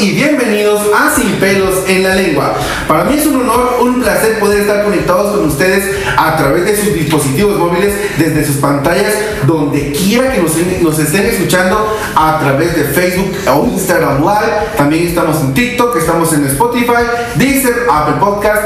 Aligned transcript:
y 0.00 0.12
bienvenidos 0.12 0.82
a 0.94 1.14
Sin 1.14 1.32
Pelos 1.36 1.84
en 1.88 2.02
la 2.02 2.14
Lengua. 2.14 2.54
Para 2.86 3.04
mí 3.04 3.14
es 3.16 3.26
un 3.26 3.40
honor, 3.40 3.78
un 3.80 4.02
placer 4.02 4.38
poder 4.38 4.60
estar 4.60 4.84
conectados 4.84 5.36
con 5.36 5.46
ustedes 5.46 5.96
a 6.16 6.36
través 6.36 6.64
de 6.66 6.76
sus 6.76 6.92
dispositivos 6.92 7.58
móviles, 7.58 7.94
desde 8.18 8.44
sus 8.44 8.56
pantallas, 8.56 9.14
donde 9.46 9.92
quiera 9.92 10.32
que 10.32 10.42
nos, 10.42 10.98
estén 10.98 11.26
escuchando, 11.26 11.96
a 12.14 12.38
través 12.40 12.76
de 12.76 12.84
Facebook 12.84 13.36
o 13.48 13.66
Instagram 13.66 14.20
Live. 14.20 14.76
También 14.76 15.08
estamos 15.08 15.40
en 15.40 15.54
TikTok, 15.54 15.96
estamos 15.96 16.32
en 16.34 16.46
Spotify, 16.46 17.04
Deezer, 17.36 17.86
Apple 17.90 18.16
Podcast. 18.20 18.62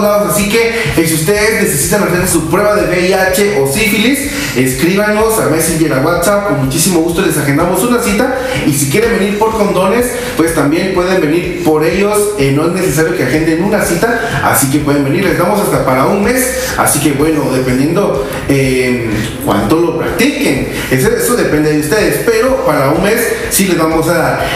Todos 0.00 0.18
lados, 0.18 0.34
así 0.34 0.48
que 0.48 0.68
eh, 0.96 1.06
si 1.06 1.14
ustedes 1.14 1.62
necesitan 1.62 2.04
hacer 2.04 2.26
su 2.26 2.48
prueba 2.48 2.74
de 2.74 2.88
VIH 2.88 3.60
o 3.60 3.70
sífilis, 3.70 4.30
escríbanos 4.56 5.38
a 5.38 5.48
Messenger, 5.48 5.92
a 5.94 6.00
WhatsApp, 6.00 6.48
con 6.48 6.64
muchísimo 6.64 7.00
gusto 7.00 7.22
les 7.22 7.36
agendamos 7.36 7.82
una 7.82 8.02
cita 8.02 8.38
y 8.66 8.72
si 8.72 8.90
quieren 8.90 9.18
venir 9.18 9.38
por 9.38 9.52
condones, 9.52 10.06
pues 10.36 10.54
también 10.54 10.94
pueden 10.94 11.20
venir 11.20 11.62
por 11.64 11.84
ellos. 11.84 12.30
Eh, 12.38 12.52
no 12.52 12.66
es 12.66 12.72
necesario 12.72 13.16
que 13.16 13.24
agenden 13.24 13.62
una 13.64 13.84
cita, 13.84 14.42
así 14.44 14.70
que 14.70 14.78
pueden 14.80 15.04
venir. 15.04 15.24
Les 15.24 15.38
damos 15.38 15.60
hasta 15.60 15.84
para 15.84 16.06
un 16.06 16.22
mes. 16.22 16.74
Así 16.78 16.98
que 17.00 17.12
bueno, 17.12 17.50
dependiendo 17.52 18.26
eh, 18.48 19.10
cuánto 19.44 19.76
lo 19.76 19.98
practiquen, 19.98 20.68
eso, 20.90 21.36
depende 21.36 21.72
de 21.72 21.80
ustedes. 21.80 22.20
Pero 22.24 22.64
para 22.64 22.90
un 22.90 23.02
mes 23.02 23.20
sí 23.50 23.66
les 23.66 23.78
vamos 23.78 24.08
a 24.08 24.14
dar. 24.14 24.46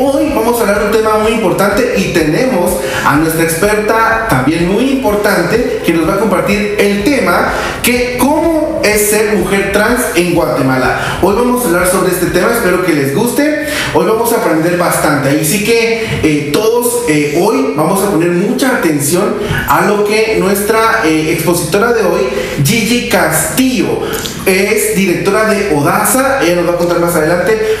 Hoy 0.00 0.32
vamos 0.34 0.58
a 0.58 0.62
hablar 0.62 0.80
de 0.80 0.86
un 0.86 0.92
tema 0.92 1.18
muy 1.18 1.32
importante 1.32 1.94
y 1.96 2.12
tenemos 2.12 2.78
a 3.04 3.16
nuestra 3.16 3.44
experta 3.44 4.26
también 4.28 4.70
muy 4.70 4.81
importante 4.90 5.82
que 5.84 5.92
nos 5.92 6.08
va 6.08 6.14
a 6.14 6.18
compartir 6.18 6.76
el 6.78 7.04
tema 7.04 7.52
que 7.82 8.16
cómo 8.18 8.80
es 8.82 9.10
ser 9.10 9.36
mujer 9.36 9.70
trans 9.72 10.00
en 10.14 10.34
Guatemala. 10.34 11.18
Hoy 11.22 11.34
vamos 11.36 11.64
a 11.64 11.68
hablar 11.68 11.86
sobre 11.86 12.12
este 12.12 12.26
tema, 12.26 12.52
espero 12.52 12.84
que 12.84 12.92
les 12.92 13.14
guste. 13.14 13.66
Hoy 13.94 14.06
vamos 14.06 14.32
a 14.32 14.36
aprender 14.36 14.76
bastante. 14.76 15.40
Y 15.40 15.44
sí 15.44 15.64
que 15.64 16.20
eh, 16.22 16.50
todos 16.52 17.04
eh, 17.08 17.40
hoy 17.40 17.74
vamos 17.76 18.02
a 18.02 18.10
poner 18.10 18.30
mucha 18.30 18.76
atención 18.76 19.34
a 19.68 19.86
lo 19.86 20.04
que 20.04 20.36
nuestra 20.40 21.02
eh, 21.04 21.32
expositora 21.32 21.92
de 21.92 22.02
hoy, 22.02 22.22
Gigi 22.64 23.08
Castillo, 23.08 24.00
es 24.46 24.96
directora 24.96 25.44
de 25.44 25.74
Odaza. 25.74 26.42
Ella 26.42 26.56
nos 26.56 26.68
va 26.70 26.74
a 26.74 26.78
contar 26.78 27.00
más 27.00 27.14
adelante. 27.14 27.76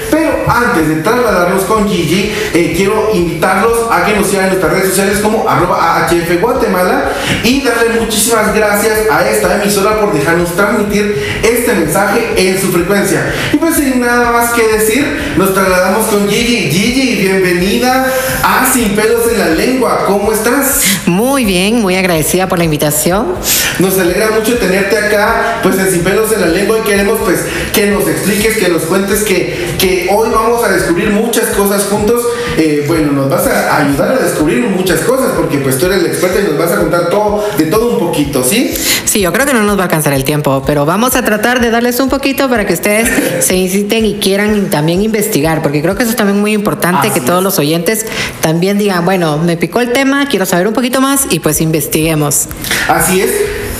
Antes 0.52 0.88
de 0.88 0.96
trasladarnos 0.96 1.62
con 1.64 1.88
Gigi, 1.88 2.32
quiero 2.76 3.10
invitarlos 3.14 3.90
a 3.90 4.04
que 4.04 4.16
nos 4.16 4.26
sigan 4.26 4.44
en 4.44 4.50
nuestras 4.50 4.72
redes 4.72 4.88
sociales 4.90 5.18
como 5.20 5.48
arroba 5.48 6.04
AHF 6.04 6.40
Guatemala 6.40 7.10
y 7.42 7.62
darle 7.62 8.00
muchísimas 8.00 8.54
gracias 8.54 9.10
a 9.10 9.28
esta 9.28 9.62
emisora 9.62 10.00
por 10.00 10.12
dejarnos 10.12 10.54
transmitir 10.54 11.40
este 11.42 11.72
mensaje 11.72 12.34
en 12.36 12.60
su 12.60 12.68
frecuencia. 12.68 13.32
Y 13.52 13.56
pues 13.56 13.76
sin 13.76 14.00
nada 14.00 14.30
más 14.32 14.50
que 14.50 14.66
decir, 14.66 15.34
nos 15.36 15.54
trasladamos 15.54 16.06
con 16.06 16.28
Gigi. 16.28 16.70
Gigi, 16.70 17.22
bienvenida 17.22 18.06
a 18.42 18.70
Sin 18.70 18.94
Pelos 18.94 19.22
en 19.32 19.38
la 19.38 19.48
Lengua. 19.48 20.04
¿Cómo 20.06 20.32
estás? 20.32 20.82
Muy 21.06 21.44
bien, 21.44 21.80
muy 21.80 21.96
agradecida 21.96 22.48
por 22.48 22.58
la 22.58 22.64
invitación. 22.64 23.34
Nos 23.78 23.98
alegra 23.98 24.30
mucho 24.30 24.58
tenerte 24.58 24.98
acá, 24.98 25.60
pues 25.62 25.78
en 25.78 25.90
Sin 25.90 26.02
Pelos 26.02 26.30
en 26.32 26.42
la 26.42 26.48
Lengua 26.48 26.78
y 26.78 26.82
queremos 26.82 27.18
pues 27.24 27.40
que 27.72 27.86
nos 27.86 28.06
expliques, 28.06 28.58
que 28.58 28.68
nos 28.68 28.82
cuentes 28.82 29.22
que, 29.22 29.76
que 29.78 30.08
hoy 30.12 30.28
vamos 30.30 30.41
a 30.42 30.68
descubrir 30.68 31.10
muchas 31.10 31.46
cosas 31.50 31.84
juntos. 31.84 32.22
Eh, 32.56 32.84
bueno, 32.86 33.12
nos 33.12 33.30
vas 33.30 33.46
a 33.46 33.76
ayudar 33.78 34.12
a 34.12 34.24
descubrir 34.24 34.60
muchas 34.66 35.00
cosas 35.00 35.32
porque 35.36 35.58
pues 35.58 35.78
tú 35.78 35.86
eres 35.86 36.02
la 36.02 36.08
experta 36.08 36.40
y 36.40 36.44
nos 36.44 36.58
vas 36.58 36.72
a 36.72 36.76
contar 36.76 37.08
todo, 37.10 37.44
de 37.56 37.64
todo 37.66 37.92
un 37.92 37.98
poquito, 37.98 38.42
¿sí? 38.44 38.74
Sí, 39.04 39.20
yo 39.20 39.32
creo 39.32 39.46
que 39.46 39.54
no 39.54 39.62
nos 39.62 39.76
va 39.76 39.82
a 39.82 39.84
alcanzar 39.84 40.12
el 40.12 40.24
tiempo, 40.24 40.62
pero 40.66 40.84
vamos 40.84 41.16
a 41.16 41.24
tratar 41.24 41.60
de 41.60 41.70
darles 41.70 42.00
un 42.00 42.08
poquito 42.08 42.48
para 42.48 42.66
que 42.66 42.74
ustedes 42.74 43.08
se 43.44 43.56
inciten 43.56 44.04
y 44.04 44.14
quieran 44.14 44.68
también 44.70 45.02
investigar, 45.02 45.62
porque 45.62 45.80
creo 45.80 45.94
que 45.94 46.02
eso 46.02 46.10
es 46.10 46.16
también 46.16 46.40
muy 46.40 46.52
importante, 46.52 47.10
que 47.10 47.20
todos 47.20 47.42
los 47.42 47.58
oyentes 47.58 48.04
también 48.40 48.78
digan, 48.78 49.04
bueno, 49.04 49.38
me 49.38 49.56
picó 49.56 49.80
el 49.80 49.92
tema, 49.92 50.26
quiero 50.28 50.44
saber 50.44 50.66
un 50.66 50.74
poquito 50.74 51.00
más 51.00 51.26
y 51.30 51.38
pues 51.38 51.60
investiguemos. 51.60 52.48
Así 52.88 53.20
es, 53.20 53.30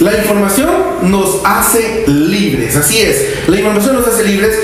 la 0.00 0.16
información 0.16 0.70
nos 1.02 1.40
hace 1.44 2.04
libres, 2.06 2.76
así 2.76 3.00
es, 3.00 3.48
la 3.48 3.56
información 3.56 3.96
nos 3.96 4.06
hace 4.06 4.24
libres. 4.24 4.56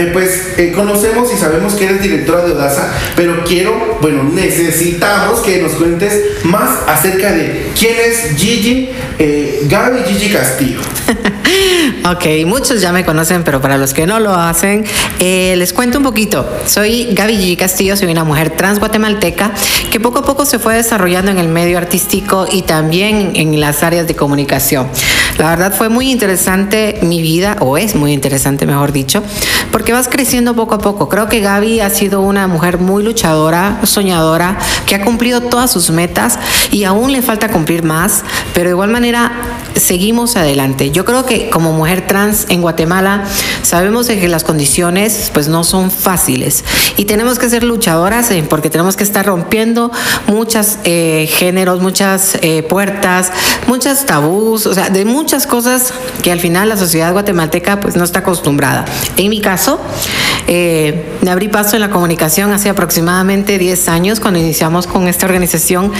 Eh, 0.00 0.08
pues 0.14 0.54
eh, 0.56 0.72
conocemos 0.74 1.30
y 1.30 1.36
sabemos 1.36 1.74
que 1.74 1.84
eres 1.84 2.00
directora 2.00 2.42
de 2.42 2.52
Odaza, 2.52 2.90
pero 3.16 3.44
quiero, 3.44 3.98
bueno, 4.00 4.22
necesitamos 4.22 5.40
que 5.40 5.60
nos 5.60 5.72
cuentes 5.72 6.42
más 6.42 6.88
acerca 6.88 7.32
de 7.32 7.66
quién 7.78 7.96
es 8.08 8.34
Gigi, 8.34 8.88
eh, 9.18 9.66
Gaby 9.68 9.98
Gigi 10.06 10.32
Castillo. 10.32 10.80
ok, 12.04 12.46
muchos 12.46 12.80
ya 12.80 12.92
me 12.92 13.04
conocen, 13.04 13.44
pero 13.44 13.60
para 13.60 13.76
los 13.76 13.94
que 13.94 14.06
no 14.06 14.20
lo 14.20 14.34
hacen, 14.34 14.84
eh, 15.18 15.54
les 15.56 15.72
cuento 15.72 15.98
un 15.98 16.04
poquito. 16.04 16.48
Soy 16.66 17.08
Gaby 17.12 17.36
G. 17.36 17.56
Castillo, 17.56 17.96
soy 17.96 18.10
una 18.10 18.24
mujer 18.24 18.50
trans 18.50 18.78
guatemalteca 18.78 19.52
que 19.90 20.00
poco 20.00 20.20
a 20.20 20.24
poco 20.24 20.44
se 20.44 20.58
fue 20.58 20.74
desarrollando 20.74 21.30
en 21.30 21.38
el 21.38 21.48
medio 21.48 21.78
artístico 21.78 22.46
y 22.50 22.62
también 22.62 23.32
en 23.34 23.60
las 23.60 23.82
áreas 23.82 24.06
de 24.06 24.14
comunicación. 24.14 24.88
La 25.38 25.48
verdad 25.48 25.72
fue 25.74 25.88
muy 25.88 26.10
interesante 26.10 26.98
mi 27.02 27.22
vida, 27.22 27.56
o 27.60 27.78
es 27.78 27.94
muy 27.94 28.12
interesante, 28.12 28.66
mejor 28.66 28.92
dicho, 28.92 29.22
porque 29.72 29.92
vas 29.92 30.06
creciendo 30.06 30.54
poco 30.54 30.74
a 30.74 30.78
poco. 30.78 31.08
Creo 31.08 31.28
que 31.28 31.40
Gaby 31.40 31.80
ha 31.80 31.90
sido 31.90 32.20
una 32.20 32.46
mujer 32.46 32.78
muy 32.78 33.02
luchadora, 33.02 33.80
soñadora, 33.84 34.58
que 34.86 34.94
ha 34.94 35.04
cumplido 35.04 35.40
todas 35.40 35.70
sus 35.70 35.90
metas 35.90 36.38
y 36.70 36.84
aún 36.84 37.12
le 37.12 37.22
falta 37.22 37.48
cumplir 37.48 37.82
más, 37.82 38.22
pero 38.52 38.66
de 38.66 38.72
igual 38.72 38.90
manera 38.90 39.32
seguimos 39.76 40.36
adelante. 40.36 40.90
Yo 40.90 41.04
creo 41.04 41.24
que 41.24 41.48
como 41.48 41.72
mujer 41.72 41.89
trans 42.06 42.46
en 42.48 42.62
Guatemala 42.62 43.24
sabemos 43.62 44.06
que 44.06 44.28
las 44.28 44.44
condiciones 44.44 45.30
pues 45.32 45.48
no 45.48 45.64
son 45.64 45.90
fáciles 45.90 46.64
y 46.96 47.04
tenemos 47.04 47.38
que 47.38 47.48
ser 47.48 47.64
luchadoras 47.64 48.30
eh, 48.30 48.44
porque 48.48 48.70
tenemos 48.70 48.96
que 48.96 49.04
estar 49.04 49.26
rompiendo 49.26 49.90
muchos 50.26 50.78
eh, 50.84 51.28
géneros, 51.30 51.80
muchas 51.80 52.38
eh, 52.42 52.62
puertas, 52.62 53.32
muchas 53.66 54.06
tabús, 54.06 54.66
o 54.66 54.74
sea, 54.74 54.90
de 54.90 55.04
muchas 55.04 55.46
cosas 55.46 55.92
que 56.22 56.32
al 56.32 56.40
final 56.40 56.68
la 56.68 56.76
sociedad 56.76 57.12
guatemalteca 57.12 57.80
pues 57.80 57.96
no 57.96 58.04
está 58.04 58.20
acostumbrada. 58.20 58.84
En 59.16 59.30
mi 59.30 59.40
caso, 59.40 59.80
me 60.46 61.30
abrí 61.30 61.48
paso 61.48 61.76
en 61.76 61.80
la 61.80 61.90
comunicación 61.90 62.52
hace 62.52 62.68
aproximadamente 62.68 63.58
10 63.58 63.88
años 63.88 64.20
cuando 64.20 64.40
iniciamos 64.40 64.86
con 64.86 65.06
esta 65.06 65.26
organización 65.26 65.92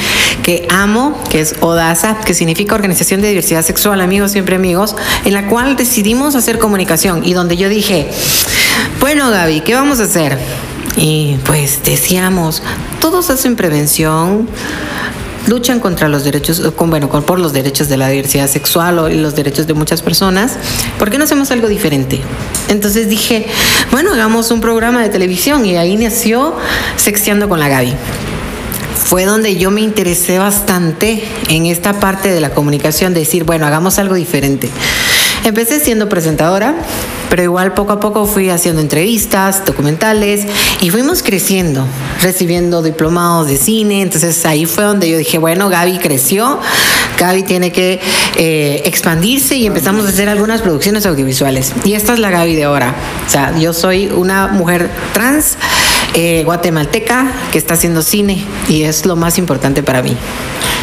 que 0.42 0.66
amo, 0.70 1.18
que 1.30 1.40
es 1.40 1.54
ODASA, 1.60 2.18
que 2.20 2.34
significa 2.34 2.74
Organización 2.74 3.20
de 3.20 3.28
Diversidad 3.28 3.62
Sexual, 3.62 4.00
amigos, 4.00 4.32
siempre 4.32 4.56
amigos, 4.56 4.96
en 5.24 5.34
la 5.34 5.46
cual 5.46 5.76
decidimos 5.80 6.34
hacer 6.34 6.58
comunicación 6.58 7.22
y 7.24 7.32
donde 7.32 7.56
yo 7.56 7.70
dije, 7.70 8.06
bueno 9.00 9.30
Gaby, 9.30 9.62
¿qué 9.62 9.74
vamos 9.74 9.98
a 9.98 10.02
hacer? 10.02 10.36
Y 10.98 11.36
pues 11.46 11.80
decíamos, 11.82 12.62
todos 13.00 13.30
hacen 13.30 13.56
prevención, 13.56 14.46
luchan 15.46 15.80
contra 15.80 16.10
los 16.10 16.22
derechos, 16.22 16.60
con, 16.76 16.90
bueno, 16.90 17.08
por 17.08 17.38
los 17.38 17.54
derechos 17.54 17.88
de 17.88 17.96
la 17.96 18.10
diversidad 18.10 18.46
sexual 18.46 19.10
y 19.10 19.16
los 19.16 19.34
derechos 19.34 19.66
de 19.66 19.72
muchas 19.72 20.02
personas, 20.02 20.56
¿por 20.98 21.08
qué 21.08 21.16
no 21.16 21.24
hacemos 21.24 21.50
algo 21.50 21.66
diferente? 21.66 22.20
Entonces 22.68 23.08
dije, 23.08 23.46
bueno, 23.90 24.12
hagamos 24.12 24.50
un 24.50 24.60
programa 24.60 25.00
de 25.00 25.08
televisión 25.08 25.64
y 25.64 25.78
ahí 25.78 25.96
nació 25.96 26.54
Sexteando 26.98 27.48
con 27.48 27.58
la 27.58 27.70
Gaby 27.70 27.94
fue 29.10 29.24
donde 29.24 29.56
yo 29.56 29.72
me 29.72 29.80
interesé 29.80 30.38
bastante 30.38 31.24
en 31.48 31.66
esta 31.66 31.98
parte 31.98 32.28
de 32.28 32.40
la 32.40 32.50
comunicación, 32.50 33.12
de 33.12 33.18
decir, 33.20 33.42
bueno, 33.42 33.66
hagamos 33.66 33.98
algo 33.98 34.14
diferente. 34.14 34.70
Empecé 35.44 35.80
siendo 35.80 36.08
presentadora, 36.08 36.74
pero 37.30 37.42
igual 37.42 37.72
poco 37.72 37.92
a 37.92 38.00
poco 38.00 38.26
fui 38.26 38.50
haciendo 38.50 38.82
entrevistas, 38.82 39.64
documentales 39.64 40.46
y 40.80 40.90
fuimos 40.90 41.22
creciendo, 41.22 41.86
recibiendo 42.20 42.82
diplomados 42.82 43.48
de 43.48 43.56
cine. 43.56 44.02
Entonces 44.02 44.44
ahí 44.44 44.66
fue 44.66 44.84
donde 44.84 45.08
yo 45.08 45.16
dije, 45.16 45.38
bueno, 45.38 45.70
Gaby 45.70 45.98
creció, 45.98 46.60
Gaby 47.18 47.44
tiene 47.44 47.72
que 47.72 48.00
eh, 48.36 48.82
expandirse 48.84 49.56
y 49.56 49.66
empezamos 49.66 50.04
a 50.04 50.10
hacer 50.10 50.28
algunas 50.28 50.60
producciones 50.60 51.06
audiovisuales. 51.06 51.72
Y 51.84 51.94
esta 51.94 52.12
es 52.12 52.18
la 52.18 52.30
Gaby 52.30 52.54
de 52.54 52.64
ahora. 52.64 52.94
O 53.26 53.30
sea, 53.30 53.56
yo 53.58 53.72
soy 53.72 54.08
una 54.08 54.48
mujer 54.48 54.90
trans 55.14 55.56
eh, 56.14 56.42
guatemalteca 56.44 57.32
que 57.52 57.58
está 57.58 57.74
haciendo 57.74 58.02
cine 58.02 58.44
y 58.68 58.82
es 58.82 59.06
lo 59.06 59.16
más 59.16 59.38
importante 59.38 59.82
para 59.82 60.02
mí. 60.02 60.16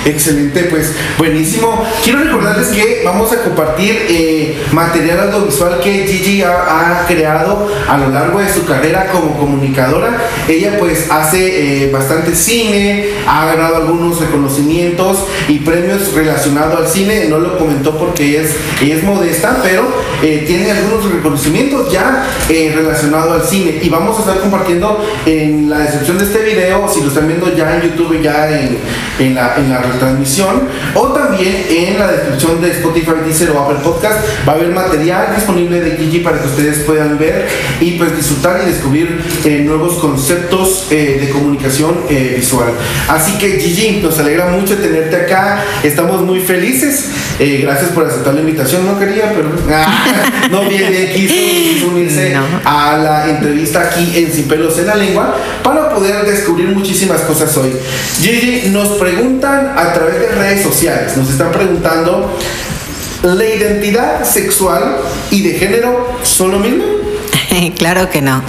Excelente, 0.05 0.63
pues 0.65 0.93
buenísimo. 1.17 1.85
Quiero 2.03 2.19
recordarles 2.19 2.67
que 2.67 3.01
vamos 3.03 3.31
a 3.31 3.43
compartir 3.43 4.05
eh, 4.09 4.57
material 4.71 5.31
audiovisual 5.31 5.79
que 5.81 6.07
Gigi 6.07 6.43
ha, 6.43 7.05
creado 7.07 7.69
a 7.87 7.97
lo 7.97 8.09
largo 8.09 8.39
de 8.39 8.51
su 8.51 8.65
carrera 8.65 9.07
como 9.11 9.37
comunicadora. 9.37 10.17
Ella 10.47 10.77
pues 10.79 11.09
hace 11.09 11.85
eh, 11.85 11.91
bastante 11.91 12.35
cine, 12.35 13.07
ha 13.27 13.45
ganado 13.45 13.77
algunos 13.77 14.19
reconocimientos 14.19 15.25
y 15.47 15.59
premios 15.59 16.13
relacionados 16.13 16.79
al 16.79 16.87
cine. 16.87 17.25
No 17.29 17.39
lo 17.39 17.57
comentó 17.57 17.97
porque 17.97 18.25
ella 18.25 18.41
es, 18.41 18.55
es 18.81 19.03
modesta, 19.03 19.59
pero 19.63 19.87
eh, 20.21 20.43
tiene 20.45 20.71
algunos 20.71 21.11
reconocimientos 21.11 21.91
ya 21.91 22.25
relacionados 22.47 23.41
al 23.41 23.47
cine. 23.47 23.79
Y 23.81 23.89
vamos 23.89 24.17
a 24.17 24.19
estar 24.21 24.39
compartiendo 24.39 25.05
en 25.25 25.69
la 25.69 25.79
descripción 25.79 26.17
de 26.17 26.25
este 26.25 26.39
video, 26.43 26.87
si 26.87 27.01
lo 27.01 27.07
están 27.07 27.27
viendo 27.27 27.55
ya 27.55 27.75
en 27.75 27.81
YouTube, 27.83 28.21
ya 28.21 28.49
en, 28.49 28.77
en 29.19 29.35
la, 29.35 29.55
en 29.57 29.69
la 29.69 29.81
retransmisión 29.81 30.63
o 30.93 31.07
también 31.07 31.65
en 31.69 31.99
la 31.99 32.11
descripción 32.11 32.61
de 32.61 32.71
Spotify, 32.71 33.11
Deezer 33.25 33.51
o 33.51 33.59
Apple 33.59 33.79
Podcast. 33.83 34.19
Va 34.47 34.53
a 34.53 34.55
haber 34.55 34.69
material 34.69 35.35
disponible 35.35 35.81
de 35.81 35.97
Gigi 35.97 36.19
para 36.19 36.41
que 36.41 36.47
ustedes 36.47 36.79
puedan 36.79 37.17
ver 37.17 37.47
y 37.79 37.91
pues 37.91 38.15
disfrutar 38.15 38.61
y 38.63 38.71
descubrir 38.71 39.21
eh, 39.45 39.61
nuevos 39.65 39.95
conceptos 39.95 40.87
eh, 40.91 41.17
de 41.21 41.29
comunicación 41.29 41.95
eh, 42.09 42.35
visual. 42.37 42.71
Así 43.07 43.37
que 43.37 43.59
Gigi, 43.59 44.01
nos 44.01 44.19
alegra 44.19 44.47
mucho 44.47 44.75
tenerte 44.77 45.15
acá, 45.15 45.63
estamos 45.83 46.21
muy 46.21 46.39
felices, 46.41 47.11
gracias 47.39 47.91
por 47.91 48.05
aceptar 48.05 48.33
la 48.33 48.41
invitación, 48.41 48.85
no 48.85 48.97
quería, 48.99 49.33
pero 49.35 49.49
ah, 49.71 50.06
no 50.51 50.61
viene, 50.61 51.13
quiso, 51.13 51.87
unirse 51.87 52.35
a 52.63 52.97
la 52.97 53.29
entrevista 53.29 53.81
aquí 53.81 54.11
en 54.15 54.31
Sin 54.31 54.47
Pelos 54.47 54.77
en 54.79 54.87
la 54.87 54.95
Lengua 54.95 55.35
para 55.63 55.89
poder 55.89 56.25
descubrir 56.25 56.69
muchísimas 56.69 57.21
cosas 57.21 57.55
hoy. 57.57 57.71
Gigi, 58.21 58.69
nos 58.69 58.97
preguntan 58.97 59.73
a 59.77 59.93
través 59.93 60.19
de 60.19 60.27
redes 60.29 60.63
sociales, 60.63 61.15
nos 61.17 61.29
están 61.29 61.51
preguntando, 61.51 62.37
¿la 63.23 63.45
identidad 63.45 64.23
sexual 64.23 64.97
y 65.31 65.41
de 65.41 65.53
género 65.59 66.17
son 66.23 66.51
lo 66.51 66.59
mismo? 66.59 66.83
claro 67.77 68.09
que 68.09 68.21
no. 68.21 68.43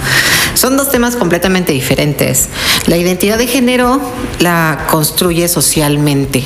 Son 0.53 0.75
dos 0.75 0.91
temas 0.91 1.15
completamente 1.15 1.71
diferentes. 1.71 2.49
La 2.87 2.97
identidad 2.97 3.37
de 3.37 3.47
género 3.47 4.01
la 4.39 4.87
construye 4.89 5.47
socialmente, 5.47 6.43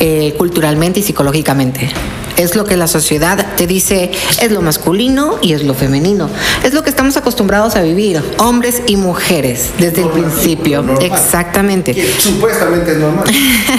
eh, 0.00 0.34
culturalmente 0.38 1.00
y 1.00 1.02
psicológicamente. 1.02 1.90
Es 2.36 2.56
lo 2.56 2.64
que 2.64 2.76
la 2.76 2.86
sociedad 2.86 3.54
te 3.56 3.66
dice 3.66 4.10
es 4.40 4.50
lo 4.50 4.60
masculino 4.60 5.38
y 5.40 5.52
es 5.52 5.62
lo 5.62 5.74
femenino. 5.74 6.28
Es 6.62 6.74
lo 6.74 6.82
que 6.82 6.90
estamos 6.90 7.16
acostumbrados 7.16 7.76
a 7.76 7.82
vivir, 7.82 8.22
hombres 8.38 8.82
y 8.86 8.96
mujeres, 8.96 9.70
desde 9.78 10.02
el 10.02 10.08
principio. 10.08 10.84
Exactamente. 11.00 11.94
supuestamente 12.18 12.92
es 12.92 12.98
normal. 12.98 13.24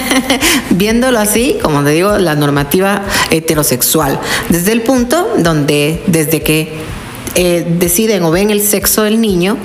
Viéndolo 0.70 1.20
así, 1.20 1.58
como 1.62 1.84
te 1.84 1.92
digo, 1.92 2.18
la 2.18 2.36
normativa 2.36 3.04
heterosexual. 3.30 4.20
Desde 4.50 4.72
el 4.72 4.82
punto 4.82 5.34
donde, 5.38 6.02
desde 6.08 6.42
que 6.42 6.95
eh, 7.36 7.66
deciden 7.80 8.24
o 8.24 8.32
ven 8.32 8.50
el 8.50 8.62
sexo 8.62 9.04
del 9.04 9.20
niño, 9.20 9.58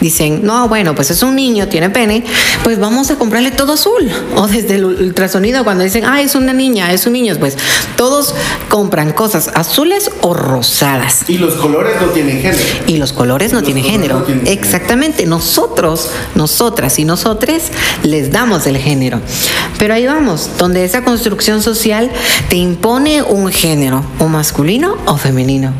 dicen, 0.00 0.40
no, 0.44 0.68
bueno, 0.68 0.94
pues 0.94 1.10
es 1.10 1.22
un 1.22 1.34
niño, 1.34 1.66
tiene 1.68 1.90
pene, 1.90 2.24
pues 2.62 2.78
vamos 2.78 3.10
a 3.10 3.16
comprarle 3.16 3.50
todo 3.50 3.72
azul. 3.72 4.08
O 4.36 4.46
desde 4.46 4.76
el 4.76 4.84
ultrasonido, 4.84 5.64
cuando 5.64 5.82
dicen, 5.82 6.04
ah, 6.04 6.20
es 6.20 6.34
una 6.36 6.52
niña, 6.52 6.92
es 6.92 7.06
un 7.06 7.14
niño, 7.14 7.34
pues 7.38 7.56
todos 7.96 8.34
compran 8.68 9.12
cosas 9.12 9.50
azules 9.54 10.10
o 10.20 10.34
rosadas. 10.34 11.24
Y 11.28 11.38
los 11.38 11.54
colores 11.54 11.94
no 12.00 12.08
tienen 12.08 12.40
género. 12.40 12.62
Y 12.86 12.96
los 12.96 13.12
colores 13.12 13.52
no, 13.52 13.62
tienen, 13.62 13.82
género. 13.82 14.24
Exactamente, 14.44 15.26
nosotros, 15.26 16.10
nosotras 16.34 16.98
y 16.98 17.04
nosotres 17.04 17.64
les 18.02 18.30
damos 18.30 18.66
el 18.66 18.78
género. 18.78 19.20
Pero 19.78 19.94
ahí 19.94 20.06
vamos, 20.06 20.50
donde 20.58 20.84
esa 20.84 21.02
construcción 21.02 21.62
social 21.62 22.10
te 22.48 22.56
impone 22.56 23.22
un 23.22 23.50
género, 23.50 24.04
o 24.18 24.28
masculino 24.28 24.96
o 25.06 25.16
femenino 25.16 25.72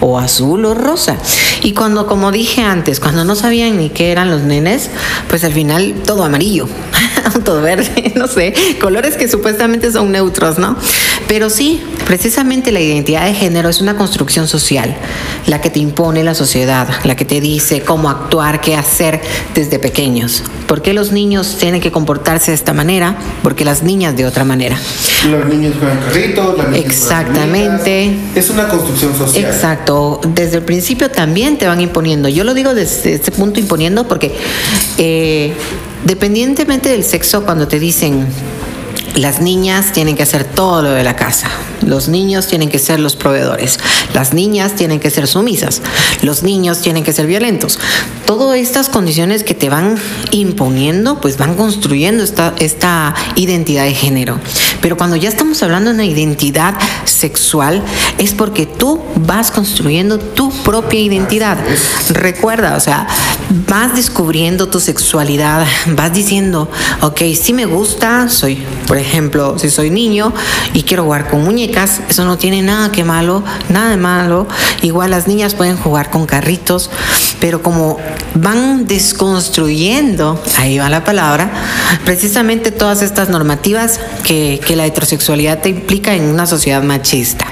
o 0.00 0.18
azul 0.18 0.64
o 0.64 0.74
rosa. 0.74 1.16
Y 1.62 1.72
cuando, 1.72 2.06
como 2.06 2.30
dije 2.30 2.62
antes, 2.62 3.00
cuando 3.00 3.24
no 3.24 3.34
sabían 3.34 3.78
ni 3.78 3.90
qué 3.90 4.12
eran 4.12 4.30
los 4.30 4.42
nenes, 4.42 4.90
pues 5.28 5.44
al 5.44 5.52
final 5.52 5.94
todo 6.06 6.24
amarillo, 6.24 6.68
todo 7.44 7.62
verde, 7.62 8.12
no 8.16 8.26
sé, 8.26 8.54
colores 8.80 9.16
que 9.16 9.28
supuestamente 9.28 9.90
son 9.90 10.12
neutros, 10.12 10.58
¿no? 10.58 10.76
Pero 11.28 11.50
sí, 11.50 11.82
precisamente 12.06 12.72
la 12.72 12.80
identidad 12.80 13.24
de 13.24 13.34
género 13.34 13.68
es 13.68 13.80
una 13.80 13.96
construcción 13.96 14.46
social, 14.46 14.94
la 15.46 15.60
que 15.60 15.70
te 15.70 15.78
impone 15.78 16.22
la 16.22 16.34
sociedad, 16.34 16.88
la 17.04 17.16
que 17.16 17.24
te 17.24 17.40
dice 17.40 17.80
cómo 17.80 18.10
actuar, 18.10 18.60
qué 18.60 18.76
hacer 18.76 19.20
desde 19.54 19.78
pequeños. 19.78 20.42
¿Por 20.66 20.82
qué 20.82 20.92
los 20.92 21.12
niños 21.12 21.56
tienen 21.58 21.80
que 21.80 21.92
comportarse 21.92 22.50
de 22.50 22.54
esta 22.54 22.72
manera? 22.72 23.16
Porque 23.42 23.64
las 23.64 23.82
niñas 23.82 24.16
de 24.16 24.26
otra 24.26 24.44
manera. 24.44 24.78
Los 25.30 25.46
niños 25.46 25.74
juegan 25.78 25.98
carritos, 26.00 26.58
las 26.58 26.68
niñas 26.70 26.86
Exactamente. 26.86 28.16
Es 28.34 28.50
una 28.50 28.68
construcción 28.68 29.16
social. 29.16 29.44
Exacto. 29.44 30.20
Desde 30.34 30.58
el 30.58 30.62
principio 30.62 31.10
también 31.10 31.58
te 31.58 31.66
van 31.66 31.80
imponiendo. 31.80 32.28
Yo 32.28 32.44
lo 32.44 32.54
digo 32.54 32.74
desde 32.74 33.14
este 33.14 33.30
punto 33.30 33.60
imponiendo 33.60 34.08
porque 34.08 34.34
eh, 34.98 35.52
dependientemente 36.04 36.88
del 36.88 37.04
sexo, 37.04 37.44
cuando 37.44 37.68
te 37.68 37.78
dicen 37.78 38.26
las 39.14 39.40
niñas 39.40 39.92
tienen 39.92 40.16
que 40.16 40.24
hacer 40.24 40.44
todo 40.44 40.82
lo 40.82 40.90
de 40.90 41.04
la 41.04 41.16
casa. 41.16 41.48
Los 41.86 42.08
niños 42.08 42.46
tienen 42.46 42.68
que 42.68 42.78
ser 42.78 42.98
los 42.98 43.14
proveedores. 43.14 43.78
Las 44.12 44.34
niñas 44.34 44.74
tienen 44.74 45.00
que 45.00 45.10
ser 45.10 45.26
sumisas. 45.26 45.82
Los 46.22 46.42
niños 46.42 46.80
tienen 46.80 47.04
que 47.04 47.12
ser 47.12 47.26
violentos. 47.26 47.78
Todas 48.26 48.58
estas 48.58 48.88
condiciones 48.88 49.44
que 49.44 49.54
te 49.54 49.68
van 49.68 49.96
imponiendo, 50.30 51.20
pues 51.20 51.38
van 51.38 51.54
construyendo 51.54 52.24
esta, 52.24 52.54
esta 52.58 53.14
identidad 53.36 53.84
de 53.84 53.94
género. 53.94 54.40
Pero 54.84 54.98
cuando 54.98 55.16
ya 55.16 55.30
estamos 55.30 55.62
hablando 55.62 55.88
de 55.88 55.94
una 55.94 56.04
identidad 56.04 56.74
sexual, 57.06 57.82
es 58.18 58.34
porque 58.34 58.66
tú 58.66 59.00
vas 59.16 59.50
construyendo 59.50 60.18
tu 60.18 60.50
propia 60.62 61.00
identidad. 61.00 61.56
Recuerda, 62.10 62.76
o 62.76 62.80
sea, 62.80 63.06
vas 63.66 63.96
descubriendo 63.96 64.68
tu 64.68 64.80
sexualidad, 64.80 65.66
vas 65.96 66.12
diciendo, 66.12 66.70
ok, 67.00 67.18
si 67.34 67.54
me 67.54 67.64
gusta, 67.64 68.28
soy, 68.28 68.62
por 68.86 68.98
ejemplo, 68.98 69.58
si 69.58 69.70
soy 69.70 69.88
niño 69.88 70.34
y 70.74 70.82
quiero 70.82 71.04
jugar 71.04 71.30
con 71.30 71.42
muñecas, 71.42 72.02
eso 72.10 72.26
no 72.26 72.36
tiene 72.36 72.60
nada 72.60 72.92
que 72.92 73.04
malo, 73.04 73.42
nada 73.70 73.88
de 73.88 73.96
malo. 73.96 74.46
Igual 74.82 75.12
las 75.12 75.26
niñas 75.26 75.54
pueden 75.54 75.78
jugar 75.78 76.10
con 76.10 76.26
carritos, 76.26 76.90
pero 77.40 77.62
como 77.62 77.98
van 78.34 78.86
desconstruyendo, 78.86 80.42
ahí 80.58 80.78
va 80.78 80.88
la 80.88 81.04
palabra, 81.04 81.50
precisamente 82.04 82.70
todas 82.70 83.02
estas 83.02 83.28
normativas 83.28 84.00
que, 84.22 84.60
la 84.74 84.86
heterosexualidad 84.86 85.60
te 85.60 85.68
implica 85.68 86.14
en 86.14 86.24
una 86.24 86.46
sociedad 86.46 86.82
machista. 86.82 87.46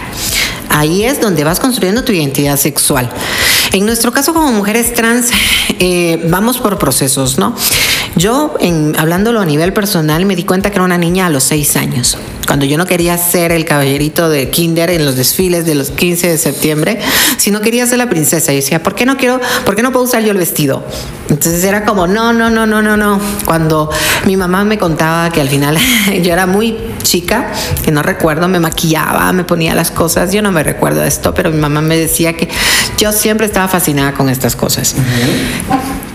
Ahí 0.68 1.04
es 1.04 1.20
donde 1.20 1.44
vas 1.44 1.60
construyendo 1.60 2.02
tu 2.02 2.12
identidad 2.12 2.56
sexual. 2.56 3.10
En 3.72 3.86
nuestro 3.86 4.12
caso 4.12 4.34
como 4.34 4.50
mujeres 4.50 4.92
trans, 4.94 5.30
eh, 5.78 6.20
vamos 6.28 6.58
por 6.58 6.78
procesos, 6.78 7.38
¿no? 7.38 7.54
Yo, 8.16 8.54
en, 8.60 8.94
hablándolo 8.98 9.40
a 9.40 9.44
nivel 9.44 9.72
personal, 9.72 10.26
me 10.26 10.34
di 10.34 10.44
cuenta 10.44 10.70
que 10.70 10.76
era 10.76 10.84
una 10.84 10.98
niña 10.98 11.26
a 11.26 11.30
los 11.30 11.44
seis 11.44 11.76
años. 11.76 12.16
Cuando 12.46 12.64
yo 12.64 12.76
no 12.76 12.86
quería 12.86 13.16
ser 13.18 13.52
el 13.52 13.64
caballerito 13.64 14.28
de 14.28 14.50
Kinder 14.50 14.90
en 14.90 15.04
los 15.04 15.16
desfiles 15.16 15.64
de 15.64 15.74
los 15.74 15.90
15 15.90 16.28
de 16.28 16.38
septiembre, 16.38 16.98
sino 17.36 17.60
quería 17.60 17.86
ser 17.86 17.98
la 17.98 18.08
princesa. 18.08 18.52
Y 18.52 18.56
decía, 18.56 18.82
¿por 18.82 18.94
qué 18.94 19.06
no 19.06 19.16
quiero, 19.16 19.40
por 19.64 19.76
qué 19.76 19.82
no 19.82 19.92
puedo 19.92 20.04
usar 20.04 20.22
yo 20.22 20.32
el 20.32 20.38
vestido? 20.38 20.84
Entonces 21.28 21.64
era 21.64 21.84
como, 21.84 22.06
no, 22.06 22.32
no, 22.32 22.50
no, 22.50 22.66
no, 22.66 22.82
no, 22.82 22.96
no. 22.96 23.20
Cuando 23.44 23.90
mi 24.26 24.36
mamá 24.36 24.64
me 24.64 24.78
contaba 24.78 25.30
que 25.30 25.40
al 25.40 25.48
final 25.48 25.78
yo 26.22 26.32
era 26.32 26.46
muy 26.46 26.76
chica, 27.02 27.52
que 27.84 27.90
no 27.90 28.02
recuerdo, 28.02 28.48
me 28.48 28.60
maquillaba, 28.60 29.32
me 29.32 29.44
ponía 29.44 29.74
las 29.74 29.90
cosas, 29.90 30.32
yo 30.32 30.42
no 30.42 30.52
me 30.52 30.62
recuerdo 30.62 31.02
esto, 31.04 31.34
pero 31.34 31.50
mi 31.50 31.58
mamá 31.58 31.80
me 31.80 31.96
decía 31.96 32.34
que 32.34 32.48
yo 32.98 33.12
siempre 33.12 33.46
estaba 33.46 33.68
fascinada 33.68 34.12
con 34.12 34.28
estas 34.28 34.56
cosas. 34.56 34.94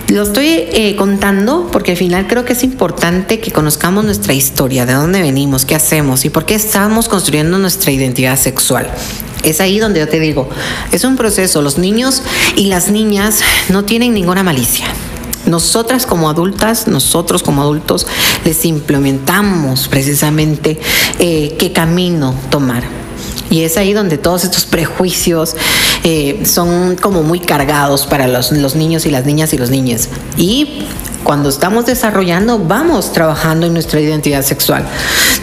Lo 0.09 0.23
estoy 0.23 0.47
eh, 0.47 0.95
contando 0.97 1.67
porque 1.69 1.91
al 1.91 1.97
final 1.97 2.27
creo 2.27 2.45
que 2.45 2.53
es 2.53 2.63
importante 2.63 3.41
que 3.41 3.51
conozcamos 3.51 4.05
nuestra 4.05 4.33
historia, 4.33 4.85
de 4.85 4.93
dónde 4.93 5.21
venimos, 5.21 5.65
qué 5.65 5.75
hacemos 5.75 6.23
y 6.23 6.29
por 6.29 6.45
qué 6.45 6.55
estamos 6.55 7.09
construyendo 7.09 7.57
nuestra 7.57 7.91
identidad 7.91 8.39
sexual. 8.39 8.89
Es 9.43 9.59
ahí 9.59 9.79
donde 9.79 9.99
yo 9.99 10.07
te 10.07 10.21
digo, 10.21 10.49
es 10.93 11.03
un 11.03 11.17
proceso, 11.17 11.61
los 11.61 11.77
niños 11.77 12.23
y 12.55 12.67
las 12.67 12.89
niñas 12.89 13.41
no 13.67 13.83
tienen 13.83 14.13
ninguna 14.13 14.43
malicia. 14.43 14.85
Nosotras 15.45 16.05
como 16.05 16.29
adultas, 16.29 16.87
nosotros 16.87 17.43
como 17.43 17.61
adultos, 17.61 18.07
les 18.45 18.63
implementamos 18.63 19.89
precisamente 19.89 20.79
eh, 21.19 21.57
qué 21.59 21.73
camino 21.73 22.33
tomar. 22.49 22.83
Y 23.49 23.63
es 23.63 23.77
ahí 23.77 23.93
donde 23.93 24.17
todos 24.17 24.43
estos 24.43 24.65
prejuicios 24.65 25.55
eh, 26.03 26.43
son 26.45 26.95
como 26.95 27.23
muy 27.23 27.39
cargados 27.39 28.05
para 28.05 28.27
los, 28.27 28.51
los 28.51 28.75
niños 28.75 29.05
y 29.05 29.11
las 29.11 29.25
niñas 29.25 29.53
y 29.53 29.57
los 29.57 29.69
niños. 29.69 30.09
Y 30.35 30.85
cuando 31.23 31.49
estamos 31.49 31.85
desarrollando, 31.85 32.57
vamos 32.57 33.11
trabajando 33.11 33.65
en 33.65 33.73
nuestra 33.73 33.99
identidad 33.99 34.43
sexual. 34.43 34.85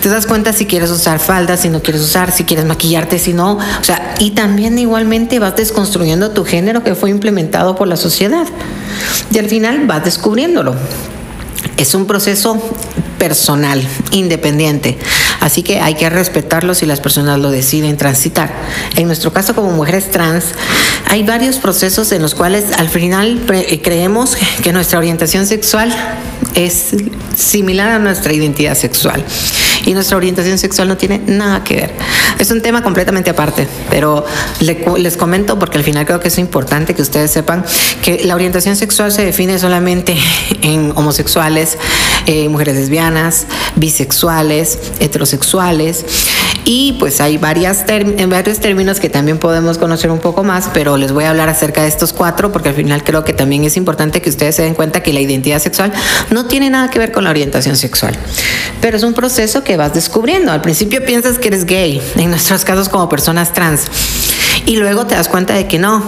Te 0.02 0.08
das 0.08 0.26
cuenta 0.26 0.52
si 0.54 0.64
quieres 0.64 0.90
usar 0.90 1.18
faldas, 1.18 1.61
si 1.61 1.68
no 1.68 1.82
quieres 1.82 2.02
usar, 2.02 2.32
si 2.32 2.44
quieres 2.44 2.64
maquillarte, 2.64 3.18
si 3.18 3.34
no. 3.34 3.58
O 3.58 3.84
sea, 3.84 4.14
y 4.18 4.30
también 4.30 4.78
igualmente 4.78 5.38
vas 5.38 5.56
desconstruyendo 5.56 6.30
tu 6.30 6.44
género 6.44 6.82
que 6.82 6.94
fue 6.94 7.11
implementado 7.11 7.75
por 7.76 7.87
la 7.87 7.96
sociedad. 7.96 8.46
Y 9.30 9.38
al 9.38 9.49
final 9.50 9.87
vas 9.87 10.04
descubriéndolo. 10.04 10.75
Es 11.76 11.94
un 11.94 12.06
proceso 12.06 12.62
personal, 13.25 13.83
independiente. 14.11 14.99
Así 15.40 15.62
que 15.62 15.81
hay 15.81 15.95
que 15.95 16.11
respetarlo 16.11 16.75
si 16.75 16.85
las 16.85 17.00
personas 17.00 17.38
lo 17.38 17.50
deciden 17.50 17.97
transitar. 17.97 18.52
En 18.97 19.07
nuestro 19.07 19.33
caso 19.33 19.54
como 19.54 19.71
mujeres 19.71 20.11
trans, 20.11 20.45
hay 21.07 21.23
varios 21.23 21.57
procesos 21.57 22.12
en 22.12 22.21
los 22.21 22.35
cuales 22.35 22.66
al 22.76 22.90
final 22.90 23.40
eh, 23.50 23.81
creemos 23.83 24.37
que 24.62 24.75
nuestra 24.75 24.99
orientación 24.99 25.47
sexual 25.47 25.90
es 26.54 26.90
similar 27.35 27.93
a 27.93 27.99
nuestra 27.99 28.35
identidad 28.35 28.75
sexual. 28.75 29.25
Y 29.85 29.95
nuestra 29.95 30.17
orientación 30.17 30.59
sexual 30.59 30.88
no 30.88 30.97
tiene 30.97 31.21
nada 31.26 31.62
que 31.64 31.76
ver. 31.76 31.91
Es 32.38 32.50
un 32.50 32.62
tema 32.62 32.83
completamente 32.83 33.31
aparte, 33.31 33.67
pero 33.91 34.25
les 34.61 35.17
comento 35.17 35.59
porque 35.59 35.79
al 35.79 35.85
final 35.85 36.07
creo 36.07 36.21
que 36.21 36.29
es 36.29 36.38
importante 36.38 36.95
que 36.95 37.03
ustedes 37.03 37.31
sepan 37.31 37.64
que 38.03 38.25
la 38.25 38.35
orientación 38.35 38.76
sexual 38.76 39.12
se 39.12 39.25
define 39.25 39.59
solamente 39.59 40.17
en 40.62 40.93
homosexuales, 40.97 41.79
eh, 42.26 42.49
mujeres 42.49 42.76
lesbianas, 42.76 43.47
bisexuales, 43.76 44.79
heterosexuales 45.00 46.05
y 46.64 46.97
pues 46.99 47.21
hay 47.21 47.37
varias 47.37 47.85
en 47.88 48.30
varios 48.30 48.59
términos 48.59 48.99
que 48.99 49.11
también 49.11 49.38
podemos 49.38 49.78
conocer 49.78 50.11
un 50.11 50.18
poco 50.18 50.44
más, 50.44 50.71
pero 50.73 50.97
les 50.97 51.12
voy 51.12 51.25
a 51.25 51.30
hablar 51.30 51.49
acerca 51.49 51.83
de 51.83 51.88
estos 51.88 52.12
cuatro 52.12 52.52
porque 52.52 52.71
al 52.71 52.75
final 52.75 53.04
creo 53.04 53.25
que 53.25 53.33
también 53.33 53.64
es 53.64 53.76
importante 53.76 54.23
que 54.23 54.30
ustedes 54.30 54.56
se 54.56 54.62
den 54.62 54.75
cuenta 54.75 55.02
que 55.02 55.12
la 55.12 55.21
identidad 55.21 55.59
sexual 55.59 55.92
no 56.30 56.47
tiene 56.47 56.71
nada 56.71 56.90
que 56.90 56.99
ver 56.99 57.12
con 57.12 57.25
la 57.25 57.30
orientación 57.30 57.76
sexual, 57.76 58.16
pero 58.80 58.97
es 58.97 59.02
un 59.02 59.14
proceso 59.14 59.62
que 59.62 59.76
vas 59.76 59.92
descubriendo. 59.92 60.52
Al 60.52 60.62
principio 60.62 61.04
piensas 61.04 61.38
que 61.38 61.49
eres 61.49 61.66
gay, 61.66 62.00
en 62.16 62.30
nuestros 62.30 62.64
casos 62.64 62.88
como 62.88 63.09
personas 63.09 63.52
trans, 63.52 63.83
y 64.66 64.76
luego 64.76 65.06
te 65.06 65.14
das 65.14 65.28
cuenta 65.28 65.54
de 65.54 65.66
que 65.66 65.78
no, 65.78 66.02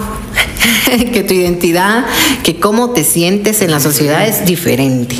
que 1.13 1.23
tu 1.23 1.33
identidad, 1.33 2.05
que 2.43 2.59
cómo 2.59 2.91
te 2.91 3.03
sientes 3.03 3.61
en 3.61 3.71
la 3.71 3.79
sociedad 3.79 4.27
es 4.27 4.45
diferente. 4.45 5.15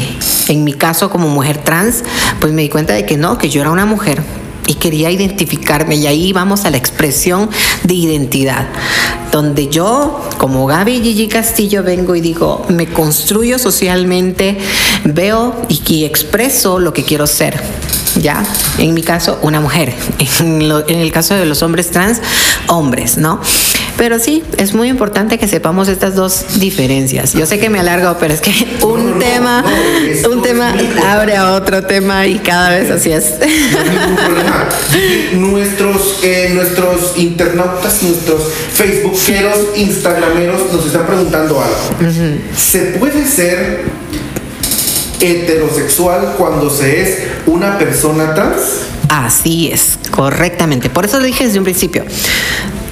En 0.47 0.63
mi 0.63 0.73
caso 0.73 1.09
como 1.09 1.27
mujer 1.27 1.57
trans, 1.57 2.03
pues 2.39 2.53
me 2.53 2.63
di 2.63 2.69
cuenta 2.69 2.93
de 2.93 3.05
que 3.05 3.17
no, 3.17 3.37
que 3.37 3.49
yo 3.49 3.61
era 3.61 3.69
una 3.69 3.85
mujer 3.85 4.23
y 4.67 4.75
quería 4.75 5.09
identificarme 5.09 5.95
y 5.95 6.07
ahí 6.07 6.33
vamos 6.33 6.65
a 6.65 6.69
la 6.69 6.77
expresión 6.77 7.49
de 7.83 7.93
identidad, 7.93 8.67
donde 9.31 9.69
yo 9.69 10.21
como 10.37 10.65
Gaby 10.67 11.01
Gigi 11.01 11.27
Castillo 11.27 11.83
vengo 11.83 12.15
y 12.15 12.21
digo, 12.21 12.65
me 12.69 12.87
construyo 12.87 13.57
socialmente, 13.57 14.57
veo 15.05 15.55
y, 15.69 15.81
y 15.87 16.05
expreso 16.05 16.79
lo 16.79 16.93
que 16.93 17.03
quiero 17.03 17.25
ser. 17.25 17.61
¿ya? 18.21 18.43
En 18.77 18.93
mi 18.93 19.03
caso, 19.03 19.39
una 19.41 19.59
mujer. 19.59 19.93
En, 20.39 20.61
en, 20.61 20.99
el 20.99 21.11
caso 21.11 21.33
de 21.33 21.45
los 21.45 21.63
hombres 21.63 21.89
trans, 21.89 22.19
hombres, 22.67 23.17
¿no? 23.17 23.39
Pero 23.97 24.19
sí, 24.19 24.43
es 24.57 24.73
muy 24.73 24.89
importante 24.89 25.39
que 25.39 25.47
sepamos 25.47 25.87
estas 25.87 26.15
dos 26.15 26.59
diferencias. 26.59 27.33
Yo 27.33 27.45
sé 27.45 27.57
que 27.59 27.69
me 27.69 27.79
alargo, 27.79 28.17
pero 28.19 28.33
es 28.33 28.41
que 28.41 28.51
un 28.85 29.17
tema, 29.19 29.63
un 30.29 30.41
tema 30.41 30.75
abre 31.07 31.35
a 31.35 31.53
otro 31.53 31.83
tema 31.83 32.27
y 32.27 32.37
cada 32.39 32.69
vez 32.69 32.91
así 32.91 33.11
es. 33.11 33.33
nuestros, 35.33 36.19
eh, 36.23 36.51
nuestros 36.53 37.17
internautas, 37.17 38.03
nuestros 38.03 38.43
facebookeros, 38.73 39.57
instagrameros 39.75 40.71
nos 40.71 40.85
están 40.85 41.07
preguntando 41.07 41.59
algo. 41.59 42.11
¿Se 42.55 42.79
puede 42.99 43.25
ser 43.25 43.85
heterosexual 45.19 46.35
cuando 46.37 46.69
se 46.69 47.01
es 47.01 47.17
una 47.47 47.77
persona 47.79 48.35
trans? 48.35 48.61
Así 49.09 49.71
es, 49.71 49.97
correctamente. 50.11 50.89
Por 50.89 51.05
eso 51.05 51.19
lo 51.19 51.25
dije 51.25 51.45
desde 51.45 51.59
un 51.59 51.63
principio. 51.63 52.03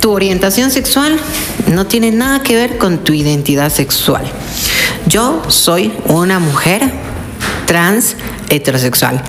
Tu 0.06 0.12
orientación 0.12 0.70
sexual 0.70 1.18
no 1.74 1.88
tiene 1.88 2.12
nada 2.12 2.44
que 2.44 2.56
ver 2.56 2.78
con 2.78 3.00
tu 3.00 3.12
identidad 3.14 3.74
sexual. 3.74 4.24
Yo 5.08 5.42
soy 5.48 5.92
una 6.06 6.38
mujer 6.38 6.84
trans 7.66 8.16
heterosexual. 8.50 9.20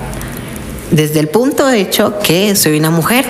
Desde 0.91 1.21
el 1.21 1.29
punto 1.29 1.67
de 1.67 1.81
hecho 1.81 2.19
que 2.23 2.55
soy 2.57 2.79
una 2.79 2.91
mujer 2.91 3.25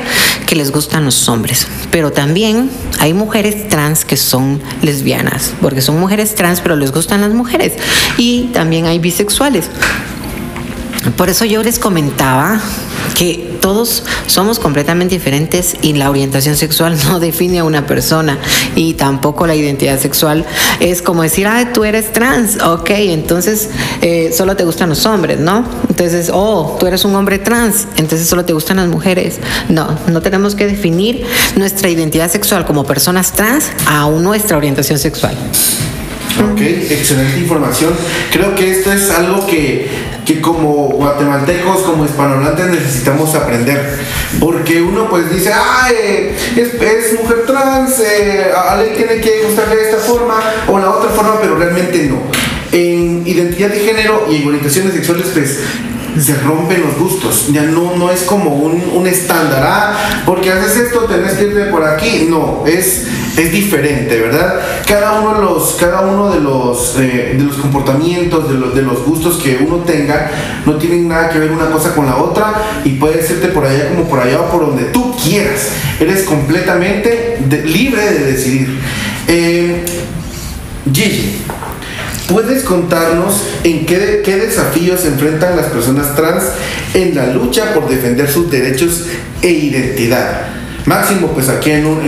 que 0.48 0.56
les 0.56 0.72
gustan 0.72 1.04
los 1.04 1.28
hombres, 1.28 1.68
pero 1.92 2.10
también 2.10 2.68
hay 2.98 3.14
mujeres 3.14 3.68
trans 3.68 4.04
que 4.04 4.16
son 4.16 4.60
lesbianas, 4.82 5.52
porque 5.62 5.82
son 5.82 6.00
mujeres 6.00 6.34
trans 6.34 6.60
pero 6.60 6.74
les 6.74 6.90
gustan 6.90 7.20
las 7.20 7.30
mujeres, 7.30 7.74
y 8.16 8.50
también 8.52 8.86
hay 8.86 8.98
bisexuales. 8.98 9.70
Por 11.16 11.28
eso 11.28 11.44
yo 11.44 11.62
les 11.62 11.78
comentaba 11.78 12.60
que 13.16 13.56
todos 13.60 14.02
somos 14.26 14.58
completamente 14.58 15.14
diferentes 15.14 15.76
y 15.80 15.94
la 15.94 16.10
orientación 16.10 16.56
sexual 16.56 16.96
no 17.08 17.20
define 17.20 17.60
a 17.60 17.64
una 17.64 17.86
persona 17.86 18.38
y 18.74 18.94
tampoco 18.94 19.46
la 19.46 19.54
identidad 19.54 19.98
sexual 19.98 20.44
es 20.80 21.02
como 21.02 21.22
decir, 21.22 21.46
ah, 21.46 21.72
tú 21.72 21.84
eres 21.84 22.12
trans, 22.12 22.62
ok, 22.62 22.90
entonces 22.90 23.70
eh, 24.02 24.32
solo 24.36 24.56
te 24.56 24.64
gustan 24.64 24.88
los 24.88 25.06
hombres, 25.06 25.38
¿no? 25.40 25.64
Entonces, 25.88 26.30
oh, 26.32 26.76
tú 26.78 26.86
eres 26.86 27.04
un 27.04 27.14
hombre 27.14 27.38
trans, 27.38 27.86
entonces 27.96 28.28
solo 28.28 28.44
te 28.44 28.52
gustan 28.52 28.76
las 28.76 28.88
mujeres. 28.88 29.38
No, 29.68 29.98
no 30.08 30.20
tenemos 30.20 30.54
que 30.54 30.66
definir 30.66 31.24
nuestra 31.56 31.88
identidad 31.88 32.30
sexual 32.30 32.66
como 32.66 32.84
personas 32.84 33.32
trans 33.32 33.66
a 33.86 34.08
nuestra 34.10 34.56
orientación 34.56 34.98
sexual. 34.98 35.36
Ok, 36.38 36.60
excelente 36.60 37.38
información. 37.38 37.94
Creo 38.30 38.54
que 38.54 38.70
esto 38.70 38.92
es 38.92 39.10
algo 39.10 39.46
que, 39.46 39.88
que 40.26 40.42
como 40.42 40.88
guatemaltecos, 40.88 41.78
como 41.78 42.04
hispanohablantes 42.04 42.66
necesitamos 42.66 43.34
aprender. 43.34 43.98
Porque 44.38 44.82
uno 44.82 45.08
pues 45.08 45.30
dice, 45.30 45.50
ah, 45.54 45.88
es, 45.90 47.12
mujer 47.18 47.44
trans, 47.46 48.00
eh, 48.00 48.50
a 48.54 48.82
él 48.82 48.94
tiene 48.96 49.20
que 49.20 49.44
gustarle 49.46 49.76
de 49.76 49.90
esta 49.90 49.98
forma 49.98 50.38
o 50.68 50.78
la 50.78 50.90
otra 50.90 51.08
forma, 51.10 51.40
pero 51.40 51.56
realmente 51.56 52.02
no. 52.04 52.20
En 52.72 53.26
identidad 53.26 53.70
de 53.70 53.80
género 53.80 54.26
y 54.30 54.36
en 54.36 54.48
orientaciones 54.48 54.92
sexuales 54.92 55.28
pues 55.32 55.60
se 56.20 56.34
rompen 56.36 56.82
los 56.82 56.98
gustos. 56.98 57.48
Ya 57.52 57.62
no, 57.62 57.96
no 57.96 58.10
es 58.10 58.22
como 58.22 58.50
un, 58.50 58.82
un 58.94 59.06
estándar. 59.06 59.62
Ah, 59.64 60.22
porque 60.24 60.50
haces 60.50 60.76
esto, 60.76 61.00
tenés 61.00 61.34
que 61.34 61.44
irte 61.44 61.64
por 61.66 61.84
aquí. 61.84 62.26
No, 62.28 62.64
es, 62.66 63.06
es 63.36 63.52
diferente, 63.52 64.20
¿verdad? 64.20 64.60
Cada 64.86 65.20
uno 65.20 65.34
de 65.34 65.42
los, 65.42 65.76
cada 65.78 66.00
uno 66.02 66.30
de 66.30 66.40
los, 66.40 66.96
eh, 66.98 67.34
de 67.36 67.44
los 67.44 67.56
comportamientos, 67.56 68.48
de 68.48 68.54
los, 68.54 68.74
de 68.74 68.82
los 68.82 69.04
gustos 69.04 69.36
que 69.36 69.58
uno 69.66 69.78
tenga, 69.78 70.30
no 70.64 70.76
tienen 70.76 71.08
nada 71.08 71.28
que 71.28 71.38
ver 71.38 71.50
una 71.50 71.70
cosa 71.70 71.94
con 71.94 72.06
la 72.06 72.16
otra 72.16 72.54
y 72.84 72.90
puedes 72.90 73.30
irte 73.30 73.48
por 73.48 73.66
allá 73.66 73.88
como 73.88 74.08
por 74.08 74.20
allá 74.20 74.40
o 74.40 74.50
por 74.50 74.66
donde 74.66 74.84
tú 74.84 75.14
quieras. 75.16 75.68
Eres 76.00 76.24
completamente 76.24 77.38
libre 77.64 78.02
de 78.12 78.32
decidir. 78.32 78.78
Eh, 79.28 79.84
Gigi, 80.92 81.38
¿Puedes 82.28 82.64
contarnos 82.64 83.42
en 83.62 83.86
qué, 83.86 84.22
qué 84.24 84.36
desafíos 84.36 85.04
enfrentan 85.04 85.56
las 85.56 85.66
personas 85.66 86.16
trans 86.16 86.42
en 86.92 87.14
la 87.14 87.28
lucha 87.28 87.72
por 87.72 87.88
defender 87.88 88.28
sus 88.28 88.50
derechos 88.50 89.04
e 89.42 89.50
identidad? 89.50 90.48
Máximo, 90.86 91.28
pues 91.28 91.48
aquí 91.48 91.70
en 91.70 91.86
un, 91.86 92.04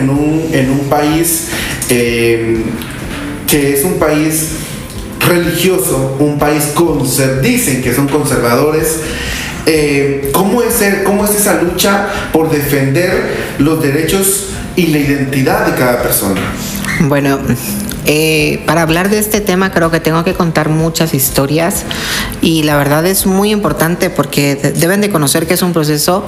en 0.53 0.71
un, 0.71 0.81
país 0.89 1.49
eh, 1.89 2.63
que 3.47 3.75
es 3.75 3.85
un 3.85 3.95
país 3.95 4.51
religioso, 5.21 6.17
un 6.19 6.39
país 6.39 6.73
conservador, 6.75 7.43
dicen 7.43 7.83
que 7.83 7.95
son 7.95 8.09
conservadores. 8.09 9.01
Eh, 9.67 10.31
¿cómo, 10.33 10.63
¿Cómo 11.05 11.25
es 11.25 11.31
esa 11.35 11.63
lucha 11.63 12.09
por 12.33 12.51
defender 12.51 13.55
los 13.59 13.83
derechos 13.83 14.47
y 14.77 14.89
la 14.89 14.99
identidad 14.99 15.67
de 15.67 15.75
cada 15.75 16.03
persona? 16.03 16.41
Bueno, 17.01 17.39
eh, 18.11 18.63
para 18.65 18.81
hablar 18.81 19.11
de 19.11 19.19
este 19.19 19.43
tema 19.43 19.71
creo 19.71 19.91
que 19.91 20.01
tengo 20.01 20.25
que 20.25 20.33
contar 20.33 20.71
muchas 20.71 21.13
historias 21.13 21.85
y 22.41 22.63
la 22.63 22.75
verdad 22.79 23.05
es 23.05 23.27
muy 23.27 23.51
importante 23.51 24.09
porque 24.09 24.57
deben 24.57 25.03
de 25.03 25.11
conocer 25.11 25.47
que 25.47 25.53
es 25.53 25.61
un 25.61 25.75
proceso 25.75 26.27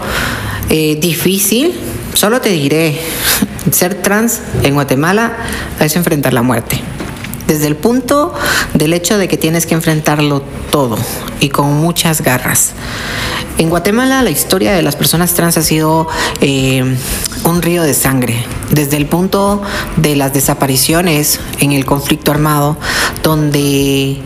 eh, 0.68 0.99
difícil. 1.00 1.72
Solo 2.12 2.42
te 2.42 2.50
diré, 2.50 3.00
ser 3.70 3.94
trans 3.94 4.40
en 4.62 4.75
Guatemala 4.75 5.38
es 5.80 5.96
enfrentar 5.96 6.34
la 6.34 6.42
muerte 6.42 6.82
desde 7.50 7.66
el 7.66 7.75
punto 7.75 8.33
del 8.75 8.95
hecho 8.95 9.19
de 9.19 9.26
que 9.26 9.37
tienes 9.37 9.66
que 9.66 9.75
enfrentarlo 9.75 10.40
todo 10.71 10.97
y 11.40 11.49
con 11.49 11.75
muchas 11.75 12.23
garras. 12.23 12.75
En 13.59 13.71
Guatemala 13.71 14.23
la 14.23 14.30
historia 14.30 14.73
de 14.73 14.83
las 14.83 14.95
personas 14.95 15.35
trans 15.35 15.57
ha 15.57 15.62
sido 15.62 16.07
eh, 16.40 16.97
un 17.42 17.61
río 17.61 17.83
de 17.83 17.92
sangre, 17.95 18.47
desde 18.71 18.99
el 18.99 19.07
punto 19.07 19.62
de 19.97 20.14
las 20.14 20.33
desapariciones 20.33 21.40
en 21.59 21.73
el 21.73 21.85
conflicto 21.85 22.30
armado, 22.30 22.76
donde 23.25 24.21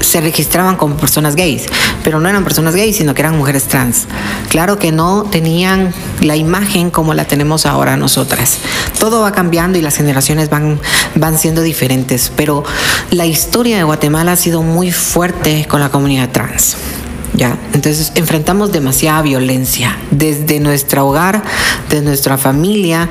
se 0.00 0.20
registraban 0.20 0.76
como 0.76 0.96
personas 0.96 1.36
gays, 1.36 1.66
pero 2.02 2.20
no 2.20 2.28
eran 2.28 2.44
personas 2.44 2.74
gays, 2.74 2.96
sino 2.96 3.14
que 3.14 3.22
eran 3.22 3.36
mujeres 3.36 3.64
trans. 3.64 4.06
Claro 4.48 4.78
que 4.78 4.92
no 4.92 5.24
tenían 5.24 5.92
la 6.20 6.36
imagen 6.36 6.90
como 6.90 7.14
la 7.14 7.24
tenemos 7.24 7.66
ahora 7.66 7.96
nosotras. 7.96 8.58
Todo 8.98 9.22
va 9.22 9.32
cambiando 9.32 9.78
y 9.78 9.82
las 9.82 9.96
generaciones 9.96 10.50
van, 10.50 10.80
van 11.14 11.38
siendo 11.38 11.62
diferentes, 11.62 12.32
pero 12.34 12.64
la 13.10 13.26
historia 13.26 13.76
de 13.76 13.84
Guatemala 13.84 14.32
ha 14.32 14.36
sido 14.36 14.62
muy 14.62 14.92
fuerte 14.92 15.66
con 15.68 15.80
la 15.80 15.90
comunidad 15.90 16.30
trans. 16.30 16.76
¿Ya? 17.34 17.56
Entonces 17.72 18.12
enfrentamos 18.14 18.72
demasiada 18.72 19.22
violencia 19.22 19.96
desde 20.10 20.60
nuestro 20.60 21.06
hogar, 21.06 21.42
desde 21.88 22.04
nuestra 22.04 22.38
familia, 22.38 23.08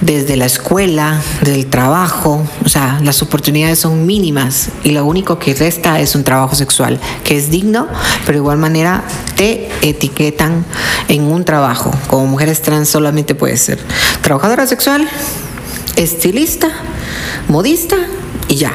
desde 0.00 0.36
la 0.36 0.46
escuela, 0.46 1.20
del 1.42 1.66
trabajo, 1.66 2.46
o 2.64 2.68
sea, 2.68 3.00
las 3.02 3.22
oportunidades 3.22 3.78
son 3.78 4.06
mínimas 4.06 4.68
y 4.82 4.90
lo 4.90 5.04
único 5.04 5.38
que 5.38 5.54
resta 5.54 6.00
es 6.00 6.14
un 6.14 6.24
trabajo 6.24 6.54
sexual 6.54 7.00
que 7.22 7.36
es 7.36 7.50
digno, 7.50 7.88
pero 8.26 8.38
de 8.38 8.42
igual 8.42 8.58
manera 8.58 9.04
te 9.36 9.70
etiquetan 9.82 10.64
en 11.08 11.22
un 11.22 11.44
trabajo. 11.44 11.90
Como 12.08 12.26
mujeres 12.26 12.62
trans 12.62 12.88
solamente 12.88 13.34
puede 13.34 13.56
ser 13.56 13.78
trabajadora 14.22 14.66
sexual, 14.66 15.08
estilista, 15.96 16.68
modista 17.48 17.96
y 18.48 18.56
ya. 18.56 18.72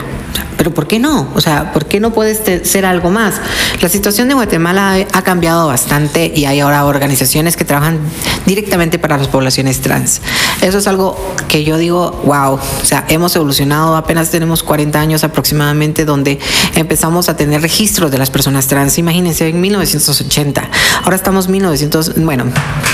¿Por 0.71 0.87
qué 0.87 0.99
no? 0.99 1.29
O 1.35 1.41
sea, 1.41 1.73
¿por 1.73 1.85
qué 1.85 1.99
no 1.99 2.11
puedes 2.11 2.67
ser 2.67 2.85
algo 2.85 3.09
más? 3.09 3.35
La 3.81 3.89
situación 3.89 4.27
de 4.27 4.33
Guatemala 4.33 5.05
ha 5.11 5.21
cambiado 5.21 5.67
bastante 5.67 6.31
y 6.33 6.45
hay 6.45 6.59
ahora 6.59 6.85
organizaciones 6.85 7.55
que 7.55 7.65
trabajan 7.65 7.99
directamente 8.45 8.99
para 8.99 9.17
las 9.17 9.27
poblaciones 9.27 9.81
trans. 9.81 10.21
Eso 10.61 10.77
es 10.77 10.87
algo 10.87 11.17
que 11.47 11.63
yo 11.63 11.77
digo, 11.77 12.21
wow, 12.25 12.53
o 12.55 12.85
sea, 12.85 13.05
hemos 13.07 13.35
evolucionado, 13.35 13.95
apenas 13.95 14.29
tenemos 14.29 14.61
40 14.61 14.99
años 14.99 15.23
aproximadamente 15.23 16.05
donde 16.05 16.37
empezamos 16.75 17.29
a 17.29 17.37
tener 17.37 17.61
registros 17.61 18.11
de 18.11 18.17
las 18.17 18.29
personas 18.29 18.67
trans. 18.67 18.97
Imagínense, 18.97 19.47
en 19.47 19.61
1980. 19.61 20.69
Ahora 21.03 21.15
estamos 21.15 21.47
1900, 21.47 22.23
bueno, 22.23 22.45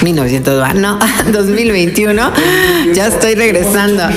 1900, 0.04 0.76
no, 0.76 1.00
2021. 1.32 2.32
Ya 2.94 3.08
estoy 3.08 3.36
regresando. 3.36 4.04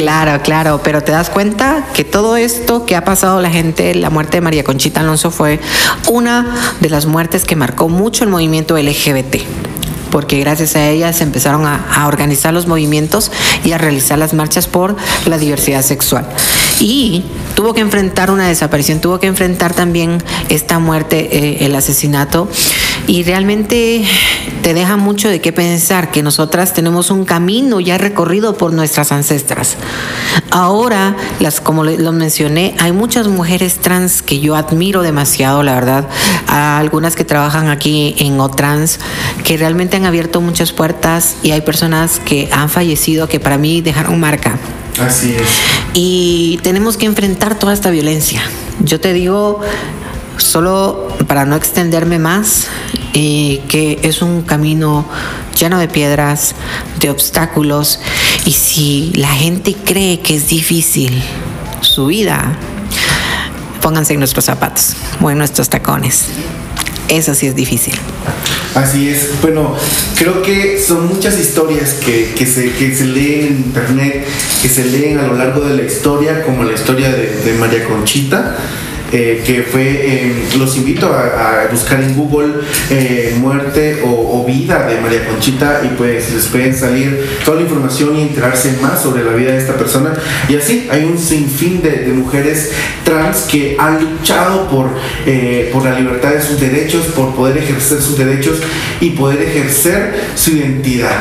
Claro, 0.00 0.42
claro, 0.42 0.80
pero 0.82 1.02
te 1.02 1.12
das 1.12 1.30
cuenta 1.30 1.84
que 1.94 2.04
todo 2.04 2.36
esto 2.36 2.86
que 2.86 2.96
ha 2.96 3.04
pasado 3.04 3.40
la 3.40 3.50
gente, 3.50 3.94
la 3.94 4.10
muerte 4.10 4.38
de 4.38 4.40
María 4.40 4.64
Conchita 4.64 5.00
Alonso 5.00 5.30
fue 5.30 5.60
una 6.08 6.74
de 6.80 6.88
las 6.88 7.06
muertes 7.06 7.44
que 7.44 7.56
marcó 7.56 7.88
mucho 7.88 8.24
el 8.24 8.30
movimiento 8.30 8.78
LGBT 8.78 9.69
porque 10.10 10.38
gracias 10.40 10.76
a 10.76 10.88
ella 10.88 11.12
se 11.12 11.24
empezaron 11.24 11.66
a, 11.66 12.06
organizar 12.06 12.52
los 12.52 12.66
movimientos 12.66 13.30
y 13.64 13.72
a 13.72 13.78
realizar 13.78 14.18
las 14.18 14.34
marchas 14.34 14.66
por 14.66 14.96
la 15.26 15.38
diversidad 15.38 15.82
sexual. 15.82 16.26
Y 16.80 17.24
tuvo 17.54 17.74
que 17.74 17.80
enfrentar 17.80 18.30
una 18.30 18.48
desaparición, 18.48 19.00
tuvo 19.00 19.20
que 19.20 19.26
enfrentar 19.26 19.74
también 19.74 20.22
esta 20.48 20.78
muerte, 20.78 21.28
eh, 21.36 21.66
el 21.66 21.74
asesinato. 21.74 22.48
Y 23.06 23.24
realmente 23.24 24.04
te 24.62 24.74
deja 24.74 24.96
mucho 24.96 25.28
de 25.28 25.40
qué 25.40 25.52
pensar, 25.52 26.10
que 26.10 26.22
nosotras 26.22 26.74
tenemos 26.74 27.10
un 27.10 27.24
camino 27.24 27.80
ya 27.80 27.98
recorrido 27.98 28.56
por 28.56 28.72
nuestras 28.72 29.10
ancestras. 29.12 29.76
Ahora, 30.50 31.16
las, 31.40 31.60
como 31.60 31.84
lo 31.84 32.12
mencioné, 32.12 32.74
hay 32.78 32.92
muchas 32.92 33.28
mujeres 33.28 33.78
trans 33.78 34.22
que 34.22 34.40
yo 34.40 34.54
admiro 34.54 35.02
demasiado, 35.02 35.62
la 35.62 35.74
verdad. 35.74 36.08
algunas 36.46 37.16
que 37.16 37.24
trabajan 37.24 37.68
aquí 37.68 38.14
en 38.18 38.38
OTrans, 38.40 39.00
que 39.44 39.56
realmente 39.56 39.96
han 39.96 40.04
abierto 40.04 40.40
muchas 40.40 40.72
puertas 40.72 41.36
y 41.42 41.52
hay 41.52 41.62
personas 41.62 42.20
que 42.20 42.48
han 42.52 42.68
fallecido 42.68 43.28
que 43.28 43.40
para 43.40 43.58
mí 43.58 43.80
dejaron 43.80 44.20
marca. 44.20 44.58
Así 45.00 45.34
es. 45.34 45.48
Y 45.94 46.58
tenemos 46.62 46.96
que 46.96 47.06
enfrentar 47.06 47.58
toda 47.58 47.72
esta 47.72 47.90
violencia. 47.90 48.42
Yo 48.84 49.00
te 49.00 49.12
digo, 49.12 49.60
solo 50.42 51.08
para 51.26 51.44
no 51.44 51.56
extenderme 51.56 52.18
más, 52.18 52.66
eh, 53.14 53.60
que 53.68 53.98
es 54.02 54.22
un 54.22 54.42
camino 54.42 55.06
lleno 55.58 55.78
de 55.78 55.88
piedras, 55.88 56.54
de 56.98 57.10
obstáculos, 57.10 58.00
y 58.44 58.52
si 58.52 59.12
la 59.14 59.28
gente 59.28 59.74
cree 59.74 60.20
que 60.20 60.36
es 60.36 60.48
difícil 60.48 61.22
su 61.80 62.06
vida, 62.06 62.56
pónganse 63.80 64.14
en 64.14 64.20
nuestros 64.20 64.44
zapatos 64.44 64.94
o 65.20 65.30
en 65.30 65.38
nuestros 65.38 65.68
tacones. 65.68 66.26
Eso 67.08 67.34
sí 67.34 67.46
es 67.46 67.56
difícil. 67.56 67.94
Así 68.74 69.08
es. 69.08 69.30
Bueno, 69.42 69.74
creo 70.16 70.42
que 70.42 70.80
son 70.80 71.08
muchas 71.08 71.38
historias 71.40 71.94
que, 71.94 72.46
se, 72.46 72.72
que 72.72 72.94
se 72.94 73.04
leen 73.04 73.46
en 73.46 73.56
internet, 73.56 74.24
que 74.62 74.68
se 74.68 74.84
leen 74.84 75.18
a 75.18 75.26
lo 75.26 75.34
largo 75.34 75.60
de 75.60 75.76
la 75.76 75.82
historia, 75.82 76.44
como 76.44 76.62
la 76.62 76.72
historia 76.72 77.10
de 77.10 77.56
María 77.58 77.84
Conchita. 77.84 78.56
Eh, 79.12 79.42
que 79.44 79.62
fue, 79.62 79.82
eh, 79.82 80.44
los 80.56 80.76
invito 80.76 81.08
a, 81.08 81.66
buscar 81.68 82.00
en 82.00 82.14
Google 82.14 82.60
eh, 82.90 83.36
muerte 83.40 84.02
o, 84.04 84.44
vida 84.46 84.86
de 84.86 85.00
María 85.00 85.26
Conchita 85.26 85.82
y 85.84 85.88
pues 85.96 86.32
les 86.32 86.46
pueden 86.46 86.74
salir 86.74 87.28
toda 87.44 87.58
la 87.58 87.62
información 87.62 88.16
y 88.16 88.22
enterarse 88.22 88.78
más 88.80 89.02
sobre 89.02 89.24
la 89.24 89.32
vida 89.32 89.52
de 89.52 89.58
esta 89.58 89.74
persona. 89.74 90.12
Y 90.48 90.56
así 90.56 90.88
hay 90.90 91.04
un 91.04 91.18
sinfín 91.18 91.82
de, 91.82 91.90
de 91.90 92.12
mujeres 92.12 92.72
trans 93.04 93.42
que 93.42 93.76
han 93.78 94.00
luchado 94.00 94.68
por, 94.68 94.88
por 95.72 95.84
la 95.84 95.98
libertad 95.98 96.30
de 96.30 96.42
sus 96.42 96.58
derechos, 96.58 97.06
por 97.06 97.34
poder 97.34 97.58
ejercer 97.58 98.00
sus 98.00 98.16
derechos 98.16 98.58
y 99.00 99.10
poder 99.10 99.42
ejercer 99.42 100.14
su 100.34 100.52
identidad 100.52 101.20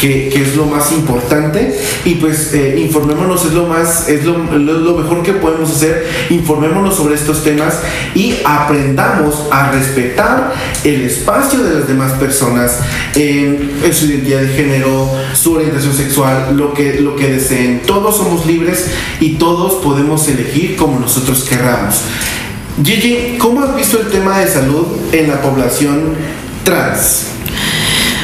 que, 0.00 0.28
es 0.28 0.56
lo 0.56 0.66
más 0.66 0.92
importante. 0.92 1.78
Y 2.04 2.14
pues 2.14 2.54
eh, 2.54 2.80
informémonos 2.80 3.44
es 3.44 3.52
lo 3.52 3.66
más 3.66 4.08
es 4.08 4.24
lo, 4.24 4.38
mejor 4.38 5.22
que 5.22 5.34
podemos 5.34 5.70
hacer. 5.70 6.06
Informémonos 6.30 6.96
sobre 6.96 7.14
estos 7.14 7.44
temas 7.44 7.80
y 8.14 8.36
aprendamos 8.44 9.46
a 9.50 9.70
respetar 9.70 10.52
el 10.84 11.02
espacio 11.02 11.62
de 11.62 11.80
las 11.80 11.88
demás 11.88 12.12
personas 12.12 12.78
en, 13.14 13.70
su 13.92 14.06
identidad 14.06 14.40
de 14.40 14.48
género 14.48 15.10
su 15.34 15.54
orientación 15.54 15.92
sexual 15.92 16.56
lo 16.56 16.72
que 16.72 17.00
lo 17.00 17.16
que 17.16 17.28
deseen. 17.28 17.82
Todos 17.86 18.16
somos 18.16 18.46
libres 18.46 18.90
y 19.20 19.34
todos 19.34 19.74
podemos 19.84 20.26
elegir 20.28 20.76
como 20.76 20.98
nosotros 20.98 21.44
querramos. 21.44 22.02
Gigi, 22.82 23.36
¿cómo 23.38 23.62
has 23.62 23.76
visto 23.76 24.00
el 24.00 24.08
tema 24.08 24.38
de 24.38 24.48
salud 24.48 24.86
en 25.12 25.28
la 25.28 25.42
población 25.42 26.14
trans? 26.64 27.39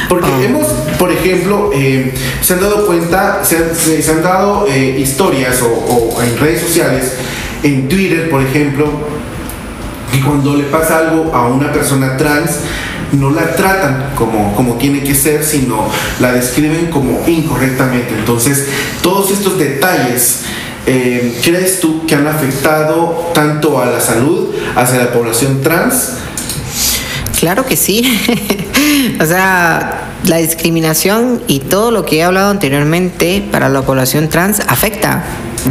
Porque 0.09 0.29
ah. 0.29 0.45
hemos, 0.45 0.66
por 0.99 1.11
ejemplo, 1.11 1.71
eh, 1.75 2.14
se 2.40 2.55
han 2.55 2.61
dado 2.61 2.87
cuenta, 2.87 3.42
se 3.45 4.11
han, 4.11 4.23
dado 4.23 4.66
eh, 4.69 4.99
historias 4.99 5.62
o, 5.62 6.23
en 6.23 6.38
redes 6.38 6.61
sociales, 6.61 7.12
en 7.62 7.88
Twitter, 7.88 8.31
por 8.31 8.42
ejemplo, 8.42 8.87
que 10.12 10.21
cuando 10.21 10.55
le 10.55 10.64
pasa 10.64 10.99
algo 10.99 11.35
a 11.35 11.49
una 11.49 11.73
persona 11.73 12.16
trans, 12.16 12.61
no 13.12 13.31
la 13.31 13.55
tratan 13.55 14.12
como, 14.14 14.55
como 14.55 14.75
tiene 14.75 15.03
que 15.03 15.14
ser, 15.14 15.45
sino 15.45 15.88
la 16.21 16.33
describen 16.33 16.87
como 16.87 17.23
incorrectamente. 17.27 18.14
Entonces, 18.16 18.69
todos 19.03 19.31
estos 19.31 19.59
detalles, 19.59 20.42
eh, 20.87 21.37
¿crees 21.42 21.81
tú 21.81 22.07
que 22.07 22.14
han 22.14 22.27
afectado 22.27 23.31
tanto 23.35 23.81
a 23.81 23.87
la 23.87 24.01
salud 24.01 24.55
hacia 24.77 24.99
la 24.99 25.12
población 25.12 25.62
trans? 25.62 26.19
Claro 27.38 27.66
que 27.66 27.77
sí. 27.77 28.03
o 29.21 29.27
sea, 29.27 30.11
la 30.25 30.37
discriminación 30.37 31.42
y 31.47 31.61
todo 31.61 31.90
lo 31.90 32.05
que 32.05 32.19
he 32.19 32.23
hablado 32.23 32.51
anteriormente 32.51 33.47
para 33.51 33.69
la 33.69 33.83
población 33.83 34.29
trans 34.29 34.61
afecta 34.66 35.25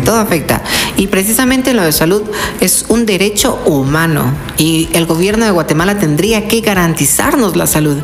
todo 0.03 0.17
afecta. 0.17 0.61
Y 0.97 1.07
precisamente 1.07 1.73
lo 1.73 1.83
de 1.83 1.91
salud 1.91 2.23
es 2.59 2.85
un 2.89 3.05
derecho 3.05 3.61
humano 3.65 4.33
y 4.57 4.89
el 4.93 5.05
gobierno 5.05 5.45
de 5.45 5.51
Guatemala 5.51 5.97
tendría 5.97 6.47
que 6.47 6.61
garantizarnos 6.61 7.55
la 7.55 7.67
salud. 7.67 7.97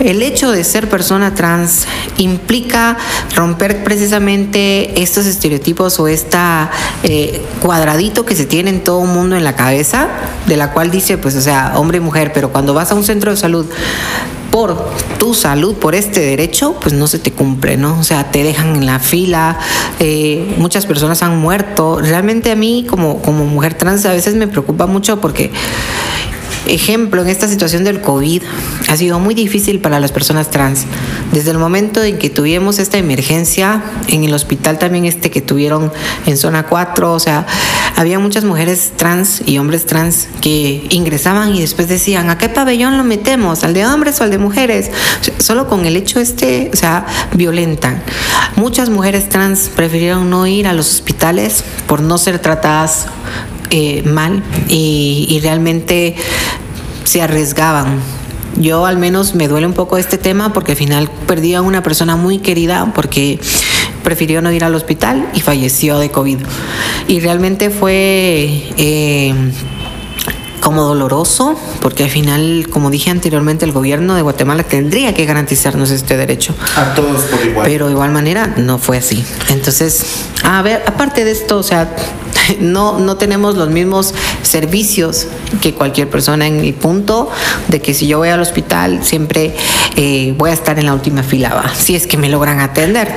El 0.00 0.22
hecho 0.22 0.50
de 0.50 0.64
ser 0.64 0.88
persona 0.88 1.34
trans 1.34 1.86
implica 2.18 2.96
romper 3.34 3.84
precisamente 3.84 5.02
estos 5.02 5.26
estereotipos 5.26 6.00
o 6.00 6.08
esta 6.08 6.70
eh, 7.02 7.44
cuadradito 7.60 8.24
que 8.24 8.34
se 8.34 8.46
tiene 8.46 8.70
en 8.70 8.82
todo 8.82 9.04
el 9.04 9.10
mundo 9.10 9.36
en 9.36 9.44
la 9.44 9.54
cabeza, 9.54 10.08
de 10.46 10.56
la 10.56 10.72
cual 10.72 10.90
dice, 10.90 11.18
pues, 11.18 11.36
o 11.36 11.40
sea, 11.40 11.74
hombre 11.76 11.98
y 11.98 12.00
mujer, 12.00 12.32
pero 12.32 12.50
cuando 12.50 12.74
vas 12.74 12.90
a 12.90 12.94
un 12.94 13.04
centro 13.04 13.30
de 13.30 13.36
salud 13.36 13.66
por 14.54 14.76
tu 15.18 15.34
salud, 15.34 15.74
por 15.74 15.96
este 15.96 16.20
derecho, 16.20 16.76
pues 16.80 16.94
no 16.94 17.08
se 17.08 17.18
te 17.18 17.32
cumple, 17.32 17.76
¿no? 17.76 17.98
O 17.98 18.04
sea, 18.04 18.30
te 18.30 18.44
dejan 18.44 18.76
en 18.76 18.86
la 18.86 19.00
fila, 19.00 19.58
eh, 19.98 20.54
muchas 20.58 20.86
personas 20.86 21.24
han 21.24 21.40
muerto. 21.40 21.98
Realmente 22.00 22.52
a 22.52 22.54
mí 22.54 22.86
como, 22.88 23.20
como 23.20 23.46
mujer 23.46 23.74
trans 23.74 24.06
a 24.06 24.12
veces 24.12 24.36
me 24.36 24.46
preocupa 24.46 24.86
mucho 24.86 25.20
porque 25.20 25.50
Ejemplo, 26.66 27.22
en 27.22 27.28
esta 27.28 27.48
situación 27.48 27.84
del 27.84 28.00
COVID 28.00 28.42
ha 28.88 28.96
sido 28.96 29.18
muy 29.18 29.34
difícil 29.34 29.80
para 29.80 30.00
las 30.00 30.12
personas 30.12 30.50
trans. 30.50 30.84
Desde 31.32 31.50
el 31.50 31.58
momento 31.58 32.02
en 32.02 32.18
que 32.18 32.30
tuvimos 32.30 32.78
esta 32.78 32.98
emergencia, 32.98 33.82
en 34.08 34.24
el 34.24 34.32
hospital 34.32 34.78
también 34.78 35.04
este 35.04 35.30
que 35.30 35.40
tuvieron 35.40 35.92
en 36.26 36.36
zona 36.36 36.64
4, 36.64 37.12
o 37.12 37.20
sea, 37.20 37.46
había 37.96 38.18
muchas 38.18 38.44
mujeres 38.44 38.92
trans 38.96 39.42
y 39.46 39.58
hombres 39.58 39.86
trans 39.86 40.28
que 40.40 40.86
ingresaban 40.90 41.54
y 41.54 41.60
después 41.60 41.88
decían, 41.88 42.30
¿a 42.30 42.38
qué 42.38 42.48
pabellón 42.48 42.96
lo 42.96 43.04
metemos? 43.04 43.64
¿Al 43.64 43.74
de 43.74 43.86
hombres 43.86 44.20
o 44.20 44.24
al 44.24 44.30
de 44.30 44.38
mujeres? 44.38 44.90
solo 45.38 45.68
con 45.68 45.84
el 45.86 45.96
hecho 45.96 46.20
este, 46.20 46.70
o 46.72 46.76
sea, 46.76 47.06
violentan. 47.34 48.02
Muchas 48.56 48.88
mujeres 48.88 49.28
trans 49.28 49.70
prefirieron 49.74 50.30
no 50.30 50.46
ir 50.46 50.66
a 50.66 50.72
los 50.72 50.90
hospitales 50.92 51.64
por 51.86 52.00
no 52.00 52.18
ser 52.18 52.38
tratadas 52.38 53.06
eh, 53.76 54.04
mal 54.04 54.40
y, 54.68 55.40
realmente 55.42 56.14
se 57.02 57.22
arriesgaban. 57.22 57.98
Yo 58.56 58.86
al 58.86 58.98
menos 58.98 59.34
me 59.34 59.48
duele 59.48 59.66
un 59.66 59.72
poco 59.72 59.98
este 59.98 60.16
tema 60.16 60.52
porque 60.52 60.72
al 60.72 60.78
final 60.78 61.10
perdí 61.26 61.54
a 61.54 61.60
una 61.60 61.82
persona 61.82 62.14
muy 62.14 62.38
querida 62.38 62.92
porque 62.94 63.40
prefirió 64.04 64.40
no 64.42 64.52
ir 64.52 64.62
al 64.62 64.76
hospital 64.76 65.28
y 65.34 65.40
falleció 65.40 65.98
de 65.98 66.12
COVID. 66.12 66.38
Y 67.08 67.18
realmente 67.18 67.70
fue 67.70 68.62
eh, 68.76 69.34
como 70.60 70.84
doloroso, 70.84 71.58
porque 71.80 72.04
al 72.04 72.10
final, 72.10 72.68
como 72.70 72.90
dije 72.90 73.10
anteriormente, 73.10 73.64
el 73.64 73.72
gobierno 73.72 74.14
de 74.14 74.22
Guatemala 74.22 74.62
tendría 74.62 75.14
que 75.14 75.26
garantizarnos 75.26 75.90
este 75.90 76.16
derecho. 76.16 76.54
A 76.76 76.94
todos 76.94 77.22
por 77.22 77.44
igual. 77.44 77.66
Pero 77.66 77.86
de 77.86 77.92
igual 77.92 78.12
manera 78.12 78.54
no 78.56 78.78
fue 78.78 78.98
así. 78.98 79.24
Entonces, 79.48 80.26
A 80.44 80.62
ver, 80.62 80.82
aparte 80.86 81.24
de 81.24 81.32
esto, 81.32 81.58
o 81.58 81.62
sea, 81.62 81.96
no, 82.60 82.98
no 82.98 83.16
tenemos 83.16 83.56
los 83.56 83.70
mismos 83.70 84.14
servicios 84.42 85.26
que 85.60 85.74
cualquier 85.74 86.08
persona 86.10 86.46
en 86.46 86.60
el 86.60 86.74
punto 86.74 87.30
de 87.68 87.80
que 87.80 87.94
si 87.94 88.06
yo 88.06 88.18
voy 88.18 88.28
al 88.28 88.40
hospital 88.40 89.00
siempre 89.02 89.54
eh, 89.96 90.34
voy 90.36 90.50
a 90.50 90.52
estar 90.52 90.78
en 90.78 90.86
la 90.86 90.94
última 90.94 91.22
fila, 91.22 91.54
¿va? 91.54 91.74
si 91.74 91.96
es 91.96 92.06
que 92.06 92.16
me 92.16 92.28
logran 92.28 92.60
atender. 92.60 93.12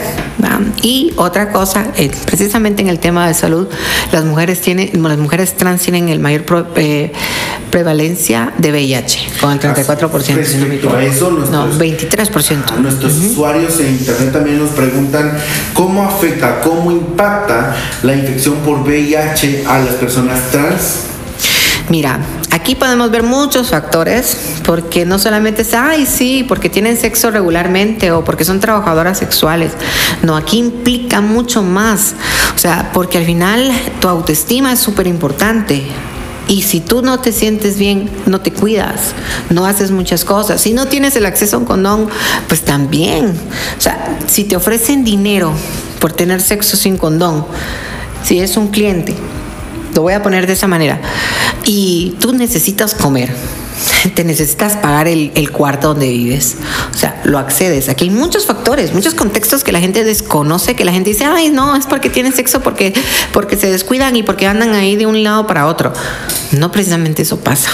Y 0.82 1.14
otra 1.18 1.52
cosa, 1.52 1.88
eh, 1.98 2.10
precisamente 2.26 2.82
en 2.82 2.88
el 2.88 3.00
tema 3.00 3.28
de 3.28 3.34
salud, 3.34 3.68
las 4.12 4.24
mujeres 4.24 4.62
tienen, 4.62 5.04
las 5.04 5.18
mujeres 5.18 5.56
trans 5.58 5.82
tienen 5.82 6.10
el 6.10 6.20
mayor 6.20 6.46
eh, 6.76 7.12
prevalencia 7.78 8.54
de 8.58 8.72
VIH, 8.72 9.28
con 9.40 9.52
el 9.52 9.60
34%. 9.60 10.44
si 10.44 10.58
no, 10.58 10.96
a 10.96 11.04
eso, 11.04 11.30
no, 11.30 11.72
23%. 11.78 12.76
nuestros 12.80 13.18
usuarios 13.18 13.80
en 13.80 13.90
internet 13.90 14.34
también 14.34 14.58
nos 14.58 14.72
preguntan 14.72 15.38
cómo 15.76 16.02
afecta, 16.02 16.60
cómo 16.62 16.92
impacta 16.92 17.76
la 18.02 18.16
infección 18.16 18.56
por 18.66 18.80
VIH 18.80 19.66
a 19.68 19.78
las 19.78 19.94
personas 19.94 20.50
trans. 20.50 21.04
Mira, 21.90 22.20
aquí 22.50 22.74
podemos 22.74 23.12
ver 23.12 23.22
muchos 23.22 23.70
factores, 23.70 24.56
porque 24.66 25.06
no 25.06 25.20
solamente 25.20 25.62
es, 25.62 25.76
ay, 25.76 26.08
sí, 26.08 26.44
porque 26.48 26.72
tienen 26.72 26.98
sexo 26.98 27.30
regularmente 27.30 28.12
o 28.12 28.24
porque 28.24 28.44
son 28.44 28.60
trabajadoras 28.60 29.20
sexuales. 29.20 29.72
No, 30.24 30.36
aquí 30.36 30.58
implica 30.58 31.22
mucho 31.22 31.62
más. 31.62 32.16
O 32.56 32.58
sea, 32.58 32.90
porque 32.92 33.20
al 33.20 33.26
final 33.26 33.72
tu 34.02 34.08
autoestima 34.08 34.74
es 34.74 34.80
súper 34.80 35.06
importante. 35.06 35.84
Y 36.48 36.62
si 36.62 36.80
tú 36.80 37.02
no 37.02 37.20
te 37.20 37.34
sientes 37.34 37.78
bien, 37.78 38.10
no 38.26 38.40
te 38.40 38.52
cuidas, 38.54 39.14
no 39.50 39.66
haces 39.66 39.92
muchas 39.92 40.24
cosas. 40.24 40.62
Si 40.62 40.74
no 40.74 40.88
tienes 40.88 41.16
el 41.16 41.26
acceso 41.26 41.58
a 41.58 41.60
un 41.60 41.66
condón, 41.66 42.10
pues 42.48 42.62
también. 42.62 43.34
O 43.78 43.82
sea, 43.82 44.18
si 44.28 44.46
te 44.46 44.56
ofrecen 44.56 45.04
dinero 45.04 45.54
por 46.00 46.14
tener 46.14 46.42
sexo 46.42 46.78
sin 46.78 46.98
condón, 46.98 47.46
si 48.24 48.40
es 48.40 48.56
un 48.56 48.70
cliente, 48.70 49.14
lo 49.94 50.04
voy 50.04 50.14
a 50.14 50.24
poner 50.24 50.48
de 50.48 50.54
esa 50.54 50.68
manera, 50.68 51.02
y 51.66 52.16
tú 52.20 52.34
necesitas 52.34 52.94
comer, 52.94 53.34
te 54.16 54.24
necesitas 54.24 54.78
pagar 54.78 55.08
el, 55.08 55.52
cuarto 55.52 55.90
donde 55.90 56.08
vives. 56.10 56.58
O 56.94 56.98
sea, 56.98 57.22
lo 57.24 57.40
accedes. 57.40 57.90
Aquí 57.90 58.06
hay 58.06 58.10
muchos 58.10 58.46
factores, 58.46 58.94
muchos 58.94 59.14
contextos 59.14 59.64
que 59.64 59.72
la 59.72 59.80
gente 59.80 60.04
desconoce, 60.04 60.76
que 60.76 60.86
la 60.86 60.92
gente 60.92 61.10
dice, 61.10 61.26
ay, 61.26 61.50
no, 61.50 61.76
es 61.76 61.86
porque 61.86 62.10
tienen 62.10 62.34
sexo, 62.34 62.62
porque, 62.62 62.94
porque 63.32 63.58
se 63.58 63.72
descuidan 63.72 64.16
y 64.16 64.24
porque 64.24 64.48
andan 64.48 64.74
ahí 64.74 64.96
de 64.96 65.06
un 65.06 65.24
lado 65.24 65.48
para 65.48 65.68
otro. 65.68 65.94
No 66.52 66.72
precisamente 66.72 67.22
eso 67.22 67.40
pasa 67.40 67.72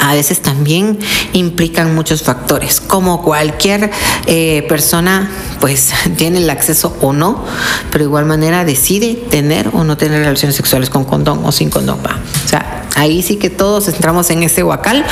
a 0.00 0.14
veces 0.14 0.40
también 0.40 0.98
implican 1.32 1.94
muchos 1.94 2.22
factores. 2.22 2.80
Como 2.80 3.22
cualquier 3.22 3.90
eh, 4.26 4.64
persona, 4.68 5.30
pues 5.60 5.92
tiene 6.16 6.38
el 6.38 6.50
acceso 6.50 6.96
o 7.00 7.12
no, 7.12 7.44
pero 7.90 8.04
de 8.04 8.08
igual 8.08 8.26
manera 8.26 8.64
decide 8.64 9.14
tener 9.14 9.70
o 9.72 9.84
no 9.84 9.96
tener 9.96 10.20
relaciones 10.20 10.56
sexuales 10.56 10.90
con 10.90 11.04
condón 11.04 11.42
o 11.44 11.52
sin 11.52 11.70
condón. 11.70 12.00
O 12.00 12.48
sea, 12.48 12.88
ahí 12.96 13.22
sí 13.22 13.36
que 13.36 13.50
todos 13.50 13.88
entramos 13.88 14.30
en 14.30 14.42
ese 14.42 14.62
huacal, 14.62 15.04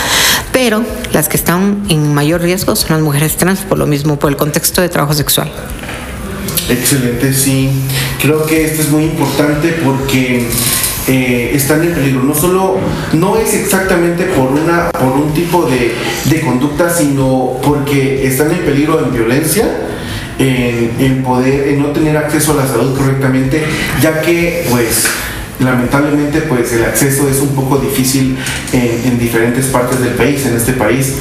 pero 0.52 0.82
las 1.12 1.28
que 1.28 1.36
están 1.36 1.84
en 1.88 2.14
mayor 2.14 2.40
riesgo 2.40 2.74
son 2.76 2.90
las 2.90 3.00
mujeres 3.00 3.36
trans, 3.36 3.60
por 3.60 3.78
lo 3.78 3.86
mismo, 3.86 4.18
por 4.18 4.30
el 4.30 4.36
contexto 4.36 4.80
de 4.80 4.88
trabajo 4.88 5.14
sexual. 5.14 5.50
Excelente, 6.68 7.32
sí. 7.32 7.70
Creo 8.20 8.44
que 8.44 8.64
esto 8.64 8.82
es 8.82 8.90
muy 8.90 9.04
importante 9.04 9.68
porque 9.84 10.48
eh, 11.08 11.52
están 11.54 11.82
en 11.82 11.94
peligro. 11.94 12.22
No 12.22 12.34
solo, 12.34 12.76
no 13.14 13.38
es 13.38 13.54
exactamente 13.54 14.24
por, 14.24 14.52
una, 14.52 14.90
por 14.90 15.12
un 15.12 15.32
tipo 15.32 15.64
de, 15.64 16.40
conducta, 16.42 16.90
sino 16.90 17.58
porque 17.62 18.26
están 18.26 18.50
en 18.50 18.58
peligro 18.58 19.02
en 19.02 19.12
violencia. 19.12 19.66
En, 20.40 21.24
poder, 21.24 21.66
en 21.66 21.82
no 21.82 21.88
tener 21.88 22.16
acceso 22.16 22.52
a 22.52 22.62
la 22.62 22.66
salud 22.68 22.96
correctamente, 22.96 23.60
ya 24.00 24.20
que 24.20 24.68
pues 24.70 25.04
lamentablemente 25.58 26.42
pues 26.42 26.72
el 26.74 26.84
acceso 26.84 27.28
es 27.28 27.40
un 27.40 27.48
poco 27.56 27.78
difícil 27.78 28.38
en, 28.72 29.18
diferentes 29.18 29.66
partes 29.66 29.98
del 29.98 30.14
país, 30.14 30.46
en 30.46 30.54
este 30.54 30.74
país. 30.74 31.14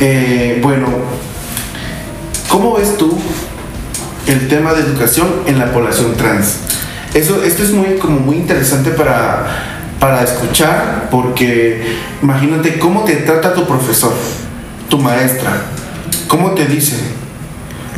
Eh, 0.00 0.60
bueno, 0.62 0.86
¿cómo 2.50 2.76
ves 2.76 2.94
tú 2.98 3.18
el 4.26 4.48
tema 4.48 4.74
de 4.74 4.82
educación 4.82 5.28
en 5.46 5.58
la 5.58 5.72
población 5.72 6.14
trans? 6.18 6.58
Eso, 7.18 7.42
esto 7.42 7.64
es 7.64 7.72
muy, 7.72 7.96
como 7.98 8.20
muy 8.20 8.36
interesante 8.36 8.90
para, 8.90 9.44
para 9.98 10.22
escuchar, 10.22 11.08
porque 11.10 11.96
imagínate 12.22 12.78
cómo 12.78 13.02
te 13.02 13.16
trata 13.16 13.54
tu 13.54 13.66
profesor, 13.66 14.12
tu 14.88 14.98
maestra, 14.98 15.62
cómo 16.28 16.52
te 16.52 16.66
dice, 16.66 16.94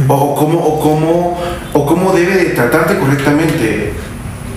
o 0.09 0.35
cómo, 0.35 0.59
o 0.59 0.81
cómo, 0.81 1.39
o 1.75 1.85
cómo 1.85 2.13
debe 2.15 2.35
de 2.35 2.45
tratarte 2.51 2.99
correctamente. 2.99 3.93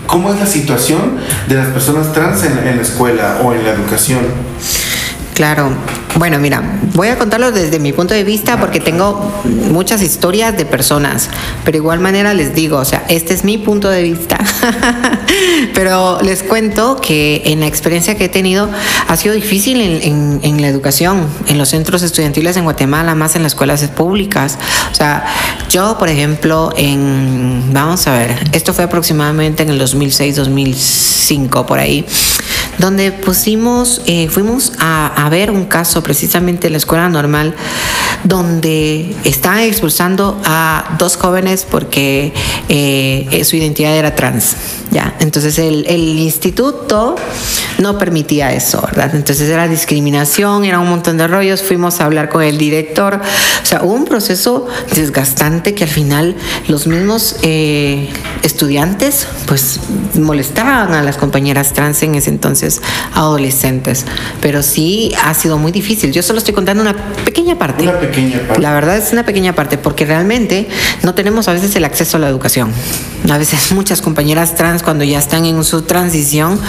¿Cómo 0.08 0.34
es 0.34 0.40
la 0.40 0.46
situación 0.46 1.18
de 1.48 1.56
las 1.56 1.68
personas 1.68 2.14
trans 2.14 2.44
en, 2.44 2.58
en 2.66 2.78
la 2.78 2.84
escuela 2.84 3.42
o 3.44 3.52
en 3.52 3.66
la 3.66 3.72
educación? 3.72 4.22
Claro. 5.34 5.72
Bueno, 6.16 6.38
mira, 6.38 6.62
voy 6.94 7.08
a 7.08 7.18
contarlo 7.18 7.52
desde 7.52 7.80
mi 7.80 7.92
punto 7.92 8.14
de 8.14 8.24
vista 8.24 8.60
porque 8.60 8.80
tengo 8.80 9.32
muchas 9.72 10.04
historias 10.04 10.56
de 10.56 10.64
personas, 10.64 11.28
pero 11.66 11.78
igual 11.78 12.00
manera 12.00 12.36
les 12.36 12.54
digo, 12.54 12.78
o 12.78 12.86
sea, 12.86 13.04
este 13.10 13.34
es 13.34 13.44
mi 13.44 13.58
punto 13.58 13.90
de 13.90 14.04
vista. 14.04 14.38
pero 15.74 16.22
les 16.22 16.44
cuento 16.44 17.02
que 17.02 17.42
en 17.46 17.62
la 17.62 17.66
experiencia 17.66 18.16
que 18.16 18.26
he 18.26 18.30
tenido 18.30 18.70
ha 19.08 19.18
sido 19.18 19.34
difícil 19.34 19.82
en, 19.82 20.40
en, 20.44 20.62
la 20.62 20.68
educación, 20.68 21.26
en 21.48 21.58
los 21.58 21.70
centros 21.70 22.04
estudiantiles 22.04 22.58
en 22.58 22.66
Guatemala, 22.66 23.16
más 23.16 23.36
en 23.36 23.42
las 23.42 23.54
escuelas 23.54 23.82
públicas. 23.90 24.60
O 24.92 24.96
sea, 24.96 25.26
yo, 25.70 25.98
por 25.98 26.10
ejemplo, 26.10 26.72
en, 26.78 27.74
vamos 27.74 28.06
a 28.06 28.14
ver, 28.14 28.50
esto 28.52 28.72
fue 28.74 28.84
aproximadamente 28.84 29.64
en 29.64 29.70
el 29.70 29.80
2006, 29.80 30.36
2005, 30.36 31.66
por 31.66 31.80
ahí 31.80 32.06
donde 32.78 33.12
pusimos, 33.12 34.02
eh, 34.06 34.28
fuimos 34.30 34.74
a, 34.80 35.28
ver 35.30 35.52
un 35.52 35.66
caso 35.66 36.04
precisamente 36.04 36.68
en 36.68 36.74
la 36.74 36.78
escuela 36.78 37.10
normal, 37.10 37.56
donde 38.24 39.16
estaban 39.24 39.60
expulsando 39.60 40.40
a 40.46 40.96
dos 41.00 41.18
jóvenes 41.18 41.66
porque 41.70 42.34
eh, 42.70 43.42
su 43.46 43.56
identidad 43.56 43.96
era 43.96 44.16
trans. 44.16 44.56
Ya, 44.94 45.16
entonces 45.20 45.58
el, 45.58 45.88
instituto 46.20 47.16
no 47.80 47.98
permitía 47.98 48.54
eso, 48.54 48.80
¿verdad? 48.82 49.16
Entonces 49.16 49.50
era 49.50 49.68
discriminación, 49.68 50.66
era 50.66 50.80
un 50.80 50.88
montón 50.88 51.18
de 51.18 51.28
rollos. 51.28 51.64
Fuimos 51.64 52.00
a 52.00 52.06
hablar 52.06 52.30
con 52.30 52.44
el 52.44 52.60
director. 52.60 53.16
O 53.16 53.66
sea, 53.66 53.82
hubo 53.84 53.94
un 53.94 54.06
proceso 54.06 54.68
desgastante 54.94 55.74
que 55.74 55.86
al 55.86 55.90
final 55.90 56.36
los 56.68 56.86
mismos 56.86 57.38
eh, 57.42 58.08
estudiantes, 58.44 59.26
pues 59.48 59.80
molestaban 60.14 60.94
a 60.94 61.02
las 61.02 61.18
compañeras 61.18 61.74
trans 61.74 62.04
en 62.04 62.14
ese 62.14 62.30
entonces, 62.30 62.63
adolescentes. 63.14 64.06
Pero 64.42 64.64
sí 64.64 65.14
ha 65.24 65.34
sido 65.34 65.58
muy 65.58 65.72
difícil. 65.72 66.12
Yo 66.12 66.22
solo 66.24 66.40
estoy 66.40 66.54
contando 66.54 66.82
una 66.82 66.96
pequeña 67.26 67.58
parte. 67.58 67.84
Una 67.84 68.00
pequeña 68.00 68.40
parte. 68.40 68.62
La 68.62 68.74
verdad 68.74 68.98
es 68.98 69.12
una 69.12 69.26
pequeña 69.26 69.54
parte, 69.54 69.78
porque 69.78 70.06
realmente 70.06 70.68
no 71.04 71.14
tenemos 71.14 71.48
a 71.48 71.54
veces 71.54 71.76
el 71.76 71.86
acceso 71.86 72.18
a 72.18 72.20
la 72.20 72.30
educación. 72.30 72.72
A 73.30 73.38
veces 73.38 73.72
muchas 73.72 74.02
compañeras 74.02 74.56
trans 74.56 74.84
cuando 74.84 75.04
ya 75.04 75.20
están 75.20 75.46
en 75.46 75.64
su 75.64 75.84
transición, 75.84 76.60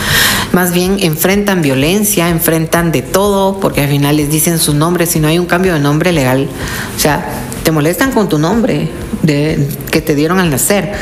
más 0.53 0.73
bien 0.73 0.99
enfrentan 1.01 1.63
violencia, 1.63 2.29
enfrentan 2.29 2.93
de 2.93 3.03
todo, 3.03 3.59
porque 3.61 3.83
al 3.83 3.89
final 3.89 4.17
les 4.17 4.31
dicen 4.31 4.59
su 4.59 4.75
nombre, 4.75 5.07
si 5.07 5.21
no 5.21 5.29
hay 5.29 5.39
un 5.39 5.47
cambio 5.47 5.75
de 5.75 5.81
nombre 5.81 6.13
legal. 6.13 6.49
O 6.97 7.01
sea, 7.01 7.27
te 7.65 7.73
molestan 7.73 8.13
con 8.13 8.29
tu 8.29 8.39
nombre 8.39 8.91
de, 9.23 9.69
que 9.91 10.03
te 10.03 10.15
dieron 10.15 10.39
al 10.39 10.51
nacer. 10.51 10.93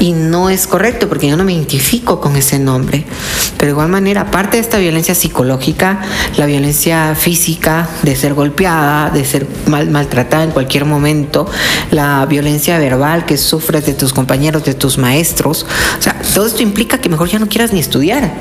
Y 0.00 0.12
no 0.12 0.50
es 0.50 0.66
correcto 0.66 1.08
porque 1.08 1.28
yo 1.28 1.36
no 1.36 1.44
me 1.44 1.52
identifico 1.52 2.20
con 2.20 2.36
ese 2.36 2.58
nombre. 2.58 3.04
Pero 3.56 3.66
de 3.66 3.70
igual 3.70 3.88
manera, 3.88 4.22
aparte 4.22 4.56
de 4.56 4.62
esta 4.62 4.78
violencia 4.78 5.14
psicológica, 5.14 6.00
la 6.36 6.46
violencia 6.46 7.14
física, 7.14 7.88
de 8.02 8.16
ser 8.16 8.34
golpeada, 8.34 9.10
de 9.10 9.24
ser 9.24 9.46
mal, 9.66 9.90
maltratada 9.90 10.42
en 10.42 10.50
cualquier 10.50 10.84
momento, 10.84 11.48
la 11.92 12.26
violencia 12.26 12.78
verbal 12.78 13.24
que 13.24 13.36
sufres 13.36 13.86
de 13.86 13.94
tus 13.94 14.12
compañeros, 14.12 14.64
de 14.64 14.74
tus 14.74 14.98
maestros, 14.98 15.66
o 15.98 16.02
sea, 16.02 16.20
todo 16.34 16.46
esto 16.46 16.62
implica 16.62 16.98
que 16.98 17.08
mejor 17.08 17.28
ya 17.28 17.38
no 17.38 17.48
quieras 17.48 17.72
ni 17.72 17.80
estudiar. 17.80 18.32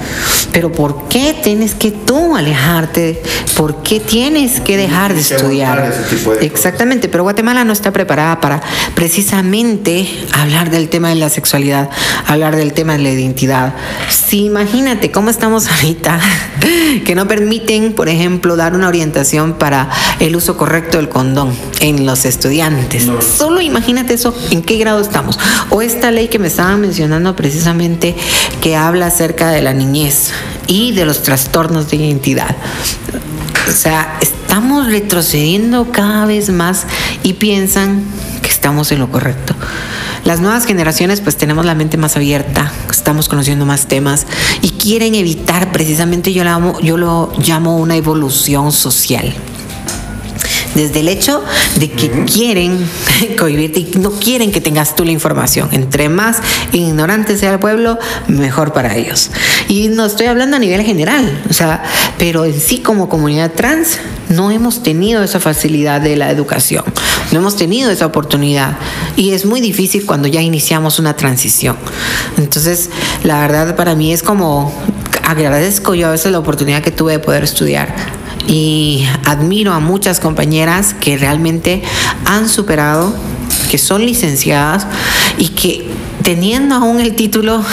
Pero 0.51 0.71
¿por 0.71 1.07
qué 1.09 1.35
tienes 1.43 1.75
que 1.75 1.91
tú 1.91 2.35
alejarte? 2.35 3.21
¿Por 3.55 3.83
qué 3.83 3.99
tienes 3.99 4.61
que 4.61 4.77
dejar 4.77 5.13
de 5.13 5.21
estudiar? 5.21 5.93
Exactamente, 6.41 7.07
pero 7.09 7.23
Guatemala 7.23 7.63
no 7.67 7.73
está 7.73 7.91
preparada 7.91 8.39
para 8.39 8.61
precisamente 8.95 10.07
hablar 10.33 10.71
del 10.71 10.89
tema 10.89 11.09
de 11.09 11.15
la 11.15 11.29
sexualidad, 11.29 11.89
hablar 12.25 12.55
del 12.55 12.73
tema 12.73 12.93
de 12.93 12.99
la 12.99 13.11
identidad. 13.11 13.75
Sí, 14.09 14.45
imagínate 14.45 15.11
cómo 15.11 15.29
estamos 15.29 15.67
ahorita, 15.71 16.19
que 17.05 17.15
no 17.15 17.27
permiten, 17.27 17.93
por 17.93 18.09
ejemplo, 18.09 18.55
dar 18.55 18.73
una 18.73 18.87
orientación 18.87 19.53
para 19.53 19.89
el 20.19 20.35
uso 20.35 20.57
correcto 20.57 20.97
del 20.97 21.09
condón 21.09 21.53
en 21.79 22.05
los 22.05 22.25
estudiantes. 22.25 23.07
Solo 23.37 23.61
imagínate 23.61 24.13
eso, 24.13 24.35
en 24.51 24.61
qué 24.61 24.77
grado 24.77 24.99
estamos. 24.99 25.39
O 25.69 25.81
esta 25.81 26.11
ley 26.11 26.27
que 26.27 26.39
me 26.39 26.47
estaban 26.47 26.81
mencionando 26.81 27.35
precisamente 27.35 28.15
que 28.61 28.75
habla 28.75 29.07
acerca 29.07 29.49
de 29.49 29.61
la 29.61 29.73
niñez 29.73 30.31
y 30.67 30.91
de 30.93 31.05
los 31.05 31.23
trastornos 31.23 31.89
de 31.89 31.97
identidad. 31.97 32.55
O 33.67 33.71
sea, 33.71 34.17
estamos 34.21 34.87
retrocediendo 34.87 35.91
cada 35.91 36.25
vez 36.25 36.49
más 36.49 36.85
y 37.23 37.33
piensan 37.33 38.03
que 38.41 38.49
estamos 38.49 38.91
en 38.91 38.99
lo 38.99 39.11
correcto. 39.11 39.55
las 40.23 40.39
nuevas 40.39 40.65
generaciones 40.65 41.21
pues 41.21 41.37
tenemos 41.37 41.65
la 41.65 41.75
mente 41.75 41.97
más 41.97 42.15
abierta, 42.15 42.71
estamos 42.89 43.29
conociendo 43.29 43.65
más 43.65 43.87
temas 43.87 44.25
y 44.61 44.71
quieren 44.71 45.15
evitar 45.15 45.71
precisamente, 45.71 46.33
yo, 46.33 46.47
amo, 46.47 46.79
yo 46.81 46.97
lo 46.97 47.31
llamo 47.45 47.77
una 47.77 47.95
evolución 47.95 48.71
social 48.71 49.33
desde 50.77 50.99
el 50.99 51.09
hecho 51.09 51.43
de 51.77 51.89
que 51.89 52.23
quieren 52.25 52.87
cohibirte 53.37 53.79
y 53.79 53.91
no 53.99 54.11
quieren 54.11 54.51
que 54.51 54.61
tengas 54.61 54.95
tú 54.95 55.03
la 55.03 55.11
información. 55.11 55.69
Entre 55.71 56.07
más 56.07 56.37
ignorante 56.71 57.37
sea 57.37 57.53
el 57.53 57.59
pueblo, 57.59 57.97
mejor 58.27 58.73
para 58.73 58.95
ellos. 58.95 59.31
Y 59.67 59.89
no 59.89 60.05
estoy 60.05 60.27
hablando 60.27 60.55
a 60.55 60.59
nivel 60.59 60.81
general, 60.83 61.43
o 61.49 61.53
sea, 61.53 61.83
pero 62.17 62.45
en 62.45 62.59
sí 62.59 62.77
como 62.79 63.09
comunidad 63.09 63.51
trans 63.53 63.97
no 64.29 64.51
hemos 64.51 64.83
tenido 64.83 65.23
esa 65.23 65.39
facilidad 65.39 65.99
de 65.99 66.15
la 66.15 66.29
educación, 66.29 66.83
no 67.31 67.39
hemos 67.39 67.55
tenido 67.55 67.89
esa 67.89 68.05
oportunidad 68.05 68.77
y 69.15 69.31
es 69.31 69.45
muy 69.45 69.61
difícil 69.61 70.05
cuando 70.05 70.27
ya 70.27 70.41
iniciamos 70.41 70.99
una 70.99 71.15
transición. 71.15 71.75
Entonces, 72.37 72.91
la 73.23 73.39
verdad 73.41 73.75
para 73.75 73.95
mí 73.95 74.13
es 74.13 74.21
como 74.21 74.73
agradezco 75.23 75.95
yo 75.95 76.07
a 76.07 76.11
veces 76.11 76.31
la 76.31 76.39
oportunidad 76.39 76.83
que 76.83 76.91
tuve 76.91 77.13
de 77.13 77.19
poder 77.19 77.43
estudiar 77.43 77.95
y 78.47 79.05
admiro 79.25 79.73
a 79.73 79.79
muchas 79.79 80.19
compañeras 80.19 80.93
que 80.93 81.17
realmente 81.17 81.83
han 82.25 82.49
superado, 82.49 83.13
que 83.69 83.77
son 83.77 84.05
licenciadas 84.05 84.87
y 85.37 85.49
que 85.49 85.87
teniendo 86.23 86.75
aún 86.75 86.99
el 86.99 87.15
título 87.15 87.63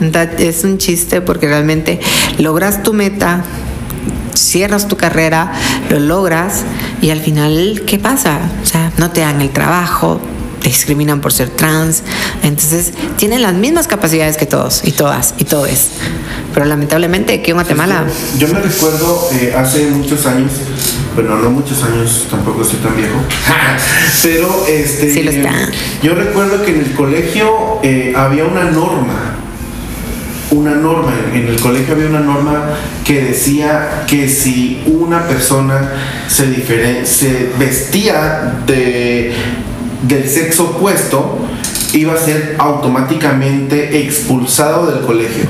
es 0.38 0.64
un 0.64 0.78
chiste 0.78 1.20
porque 1.20 1.46
realmente 1.46 2.00
logras 2.38 2.82
tu 2.82 2.92
meta, 2.92 3.44
cierras 4.34 4.88
tu 4.88 4.96
carrera, 4.96 5.52
lo 5.90 5.98
logras 5.98 6.64
y 7.00 7.10
al 7.10 7.20
final, 7.20 7.82
¿qué 7.86 7.98
pasa? 7.98 8.38
O 8.62 8.66
sea, 8.66 8.92
no 8.98 9.10
te 9.10 9.20
dan 9.20 9.40
el 9.40 9.50
trabajo, 9.50 10.20
discriminan 10.70 11.20
por 11.20 11.32
ser 11.32 11.50
trans. 11.50 12.02
Entonces, 12.42 12.92
tienen 13.16 13.42
las 13.42 13.54
mismas 13.54 13.86
capacidades 13.86 14.36
que 14.36 14.46
todos 14.46 14.82
y 14.84 14.92
todas 14.92 15.34
y 15.38 15.44
todos. 15.44 15.88
Pero 16.52 16.66
lamentablemente 16.66 17.34
aquí 17.34 17.50
en 17.50 17.56
Guatemala... 17.56 18.04
Yo 18.38 18.48
me 18.48 18.60
recuerdo 18.60 19.28
eh, 19.32 19.54
hace 19.56 19.86
muchos 19.88 20.26
años, 20.26 20.52
bueno, 21.14 21.36
no 21.36 21.50
muchos 21.50 21.82
años, 21.82 22.26
tampoco 22.30 22.64
soy 22.64 22.78
tan 22.78 22.96
viejo, 22.96 23.16
pero 24.22 24.66
este... 24.68 25.12
Sí 25.12 25.22
lo 25.22 25.30
está. 25.30 25.52
Yo 26.02 26.14
recuerdo 26.14 26.64
que 26.64 26.72
en 26.72 26.80
el 26.80 26.92
colegio 26.92 27.80
eh, 27.82 28.12
había 28.16 28.44
una 28.44 28.64
norma 28.64 29.34
una 30.50 30.74
norma, 30.76 31.12
en 31.32 31.48
el 31.48 31.60
colegio 31.60 31.94
había 31.94 32.06
una 32.06 32.20
norma 32.20 32.76
que 33.04 33.22
decía 33.22 34.04
que 34.06 34.28
si 34.28 34.82
una 34.86 35.26
persona 35.26 35.92
se, 36.28 37.06
se 37.06 37.50
vestía 37.58 38.60
de 38.66 39.32
del 40.08 40.28
sexo 40.28 40.64
opuesto 40.64 41.38
iba 41.92 42.14
a 42.14 42.18
ser 42.18 42.56
automáticamente 42.58 44.00
expulsado 44.02 44.86
del 44.90 45.04
colegio. 45.04 45.44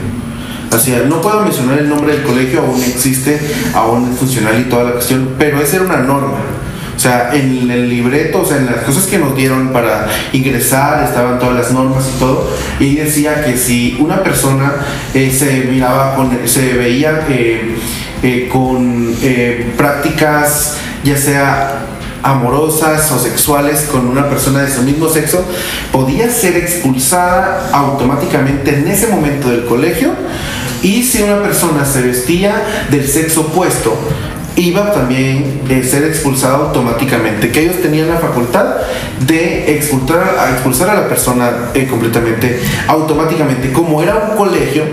Así, 0.71 0.93
no 1.09 1.21
puedo 1.21 1.43
mencionar 1.43 1.79
el 1.79 1.89
nombre 1.89 2.15
del 2.15 2.23
colegio, 2.25 2.61
aún 2.61 2.83
existe, 2.83 3.41
aún 3.75 4.11
es 4.13 4.19
funcional 4.19 4.61
y 4.61 4.69
toda 4.69 4.85
la 4.85 4.93
cuestión, 4.93 5.35
pero 5.39 5.61
esa 5.61 5.77
era 5.77 5.85
una 5.85 5.99
norma. 5.99 6.39
O 6.97 6.99
sea, 6.99 7.31
en 7.33 7.71
el 7.71 7.89
libreto, 7.89 8.43
o 8.43 8.45
sea, 8.45 8.59
en 8.59 8.67
las 8.67 8.79
cosas 8.79 9.07
que 9.07 9.19
nos 9.19 9.37
dieron 9.37 9.73
para 9.73 10.09
ingresar, 10.33 11.05
estaban 11.05 11.39
todas 11.39 11.55
las 11.55 11.71
normas 11.71 12.05
y 12.15 12.19
todo, 12.19 12.51
y 12.81 12.97
decía 12.97 13.45
que 13.45 13.57
si 13.57 13.97
una 14.01 14.23
persona 14.23 14.73
eh, 15.13 15.31
se 15.31 15.69
miraba 15.71 16.17
con, 16.17 16.31
se 16.47 16.75
veía 16.75 17.27
eh, 17.29 17.77
eh, 18.23 18.49
con 18.51 19.15
prácticas, 19.77 20.77
ya 21.05 21.17
sea 21.17 21.87
amorosas 22.25 23.13
o 23.13 23.19
sexuales 23.19 23.87
con 23.93 24.09
una 24.09 24.29
persona 24.29 24.63
de 24.63 24.73
su 24.73 24.83
mismo 24.83 25.09
sexo, 25.09 25.45
podía 25.93 26.31
ser 26.31 26.57
expulsada 26.57 27.69
automáticamente 27.71 28.79
en 28.79 28.89
ese 28.89 29.09
momento 29.09 29.51
del 29.51 29.67
colegio 29.67 30.11
y 30.83 31.03
si 31.03 31.23
una 31.23 31.43
persona 31.43 31.85
se 31.85 32.01
vestía 32.01 32.63
del 32.91 33.07
sexo 33.07 33.43
opuesto, 33.43 33.95
iba 34.57 34.93
también 34.93 35.63
a 35.67 35.87
ser 35.87 36.05
expulsada 36.05 36.57
automáticamente, 36.57 37.51
que 37.51 37.65
ellos 37.65 37.83
tenían 37.83 38.09
la 38.09 38.19
facultad 38.19 38.77
de 39.27 39.77
expulsar 39.77 40.37
a, 40.39 40.51
expulsar 40.53 40.91
a 40.91 40.95
la 40.95 41.09
persona 41.09 41.51
eh, 41.75 41.87
completamente, 41.87 42.61
automáticamente. 42.87 43.73
Como 43.73 44.01
era 44.03 44.31
un 44.31 44.37
colegio, 44.37 44.85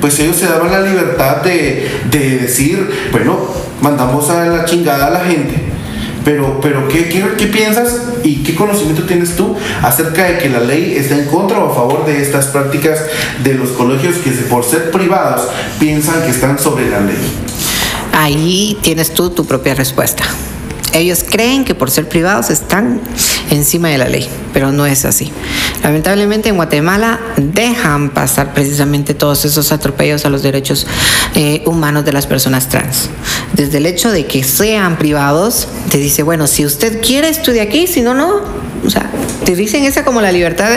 pues 0.00 0.18
ellos 0.18 0.36
se 0.36 0.46
daban 0.46 0.72
la 0.72 0.80
libertad 0.80 1.36
de, 1.42 1.88
de 2.10 2.38
decir, 2.38 3.10
bueno, 3.12 3.38
mandamos 3.80 4.28
a 4.30 4.46
la 4.46 4.64
chingada 4.64 5.08
a 5.08 5.10
la 5.10 5.20
gente 5.20 5.69
pero, 6.24 6.60
pero 6.60 6.88
¿qué, 6.88 7.08
qué, 7.08 7.46
piensas 7.46 8.02
y 8.22 8.42
qué 8.42 8.54
conocimiento 8.54 9.04
tienes 9.04 9.36
tú 9.36 9.56
acerca 9.82 10.24
de 10.24 10.38
que 10.38 10.48
la 10.48 10.60
ley 10.60 10.96
está 10.96 11.16
en 11.16 11.26
contra 11.26 11.58
o 11.58 11.70
a 11.70 11.74
favor 11.74 12.06
de 12.06 12.20
estas 12.20 12.46
prácticas 12.46 13.00
de 13.42 13.54
los 13.54 13.70
colegios 13.70 14.16
que 14.16 14.30
por 14.30 14.64
ser 14.64 14.90
privados 14.90 15.48
piensan 15.78 16.22
que 16.22 16.30
están 16.30 16.58
sobre 16.58 16.90
la 16.90 17.00
ley? 17.00 17.18
Ahí 18.12 18.76
tienes 18.82 19.12
tú 19.12 19.30
tu 19.30 19.44
propia 19.44 19.74
respuesta. 19.74 20.24
Ellos 20.92 21.24
creen 21.28 21.64
que 21.64 21.74
por 21.74 21.90
ser 21.90 22.08
privados 22.08 22.50
están 22.50 23.00
encima 23.50 23.88
de 23.88 23.98
la 23.98 24.08
ley, 24.08 24.28
pero 24.52 24.72
no 24.72 24.86
es 24.86 25.04
así. 25.04 25.32
Lamentablemente 25.82 26.48
en 26.48 26.56
Guatemala 26.56 27.20
dejan 27.36 28.10
pasar 28.10 28.52
precisamente 28.54 29.14
todos 29.14 29.44
esos 29.44 29.72
atropellos 29.72 30.24
a 30.24 30.30
los 30.30 30.42
derechos 30.42 30.86
eh, 31.34 31.62
humanos 31.66 32.04
de 32.04 32.12
las 32.12 32.26
personas 32.26 32.68
trans. 32.68 33.08
Desde 33.54 33.78
el 33.78 33.86
hecho 33.86 34.10
de 34.10 34.26
que 34.26 34.44
sean 34.44 34.98
privados, 34.98 35.68
te 35.90 35.98
dice, 35.98 36.22
bueno, 36.22 36.46
si 36.46 36.66
usted 36.66 37.00
quiere 37.00 37.28
estudia 37.28 37.62
aquí, 37.62 37.86
si 37.86 38.02
no, 38.02 38.14
no. 38.14 38.60
O 38.84 38.88
sea, 38.88 39.10
te 39.44 39.56
dicen 39.56 39.84
esa 39.84 40.04
como 40.04 40.20
la 40.20 40.32
libertad 40.32 40.70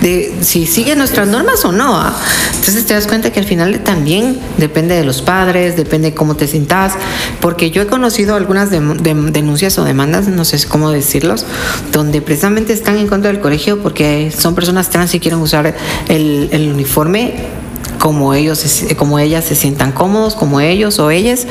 de, 0.00 0.34
si 0.42 0.66
sigue 0.66 0.96
nuestras 0.96 1.28
normas 1.28 1.64
o 1.64 1.72
no. 1.72 1.96
¿ah? 1.96 2.14
Entonces 2.56 2.84
te 2.86 2.94
das 2.94 3.06
cuenta 3.06 3.30
que 3.30 3.40
al 3.40 3.46
final 3.46 3.80
también 3.80 4.38
depende 4.58 4.94
de 4.94 5.04
los 5.04 5.22
padres, 5.22 5.76
depende 5.76 6.10
de 6.10 6.14
cómo 6.14 6.36
te 6.36 6.46
sientas, 6.46 6.94
porque 7.40 7.70
yo 7.70 7.82
he 7.82 7.86
conocido 7.86 8.34
algunas 8.34 8.70
denuncias 8.70 9.55
o 9.78 9.84
demandas, 9.84 10.28
no 10.28 10.44
sé 10.44 10.58
cómo 10.68 10.90
decirlos, 10.90 11.46
donde 11.92 12.20
precisamente 12.20 12.72
están 12.72 12.98
en 12.98 13.08
contra 13.08 13.32
del 13.32 13.40
colegio 13.40 13.82
porque 13.82 14.32
son 14.36 14.54
personas 14.54 14.90
trans 14.90 15.14
y 15.14 15.20
quieren 15.20 15.40
usar 15.40 15.74
el, 16.08 16.48
el 16.52 16.72
uniforme 16.72 17.34
como 17.98 18.34
ellos, 18.34 18.64
como 18.96 19.18
ellas 19.18 19.44
se 19.44 19.54
sientan 19.54 19.92
cómodos, 19.92 20.34
como 20.34 20.60
ellos 20.60 20.98
o 20.98 21.10
ellas, 21.10 21.46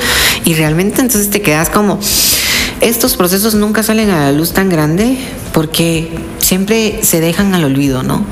y 0.46 0.54
realmente 0.54 1.02
entonces 1.02 1.30
te 1.30 1.42
quedas 1.42 1.70
como, 1.70 2.00
estos 2.82 3.16
procesos 3.16 3.56
nunca 3.56 3.84
salen 3.84 4.10
a 4.10 4.26
la 4.26 4.32
luz 4.32 4.52
tan 4.52 4.70
grande 4.70 5.18
porque 5.54 6.12
siempre 6.40 7.00
se 7.02 7.20
dejan 7.20 7.54
al 7.56 7.64
olvido, 7.64 8.04
¿no? 8.04 8.24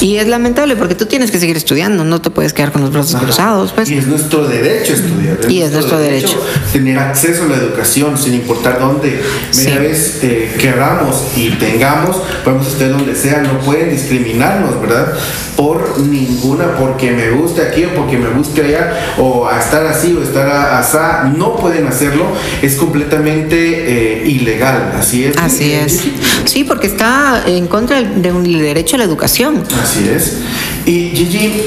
Y 0.00 0.16
es 0.16 0.26
lamentable 0.28 0.76
porque 0.76 0.94
tú 0.94 1.06
tienes 1.06 1.30
que 1.30 1.38
seguir 1.38 1.56
estudiando, 1.56 2.04
no 2.04 2.20
te 2.20 2.30
puedes 2.30 2.52
quedar 2.52 2.72
con 2.72 2.82
los 2.82 2.92
brazos 2.92 3.20
cruzados. 3.20 3.72
Pues. 3.72 3.90
Y 3.90 3.98
es 3.98 4.06
nuestro 4.06 4.46
derecho 4.48 4.94
estudiar. 4.94 5.38
y 5.48 5.60
es 5.60 5.72
nuestro 5.72 5.98
derecho, 5.98 6.42
Tener 6.72 6.98
acceso 6.98 7.44
a 7.44 7.48
la 7.48 7.56
educación 7.56 8.16
sin 8.16 8.34
importar 8.34 8.78
dónde, 8.78 9.22
media 9.56 9.78
vez 9.78 10.20
eh, 10.22 10.54
queramos 10.58 11.24
y 11.36 11.50
tengamos, 11.50 12.16
podemos 12.44 12.66
estudiar 12.68 12.92
donde 12.92 13.14
sea, 13.14 13.42
no 13.42 13.58
pueden 13.60 13.90
discriminarnos, 13.90 14.80
¿verdad? 14.80 15.12
Por 15.56 15.98
ninguna, 15.98 16.76
porque 16.76 17.10
me 17.10 17.30
guste 17.32 17.60
aquí 17.62 17.84
o 17.84 17.94
porque 17.94 18.16
me 18.16 18.30
guste 18.30 18.64
allá, 18.64 19.14
o 19.18 19.46
a 19.46 19.58
estar 19.60 19.84
así 19.86 20.16
o 20.18 20.22
estar 20.22 20.48
asá, 20.48 21.30
no 21.36 21.56
pueden 21.56 21.86
hacerlo, 21.86 22.24
es 22.62 22.76
completamente 22.76 24.22
eh, 24.22 24.26
ilegal, 24.26 24.92
así 24.98 25.24
es. 25.24 25.36
Así 25.36 25.72
es. 25.72 26.00
Sí, 26.46 26.64
porque 26.64 26.86
está 26.86 27.44
en 27.46 27.66
contra 27.66 28.02
de 28.02 28.32
un 28.32 28.42
derecho 28.44 28.96
a 28.96 28.98
la 28.98 29.04
educación. 29.04 29.62
Así 29.80 29.89
es. 29.98 30.38
Y 30.86 31.10
Gigi, 31.10 31.62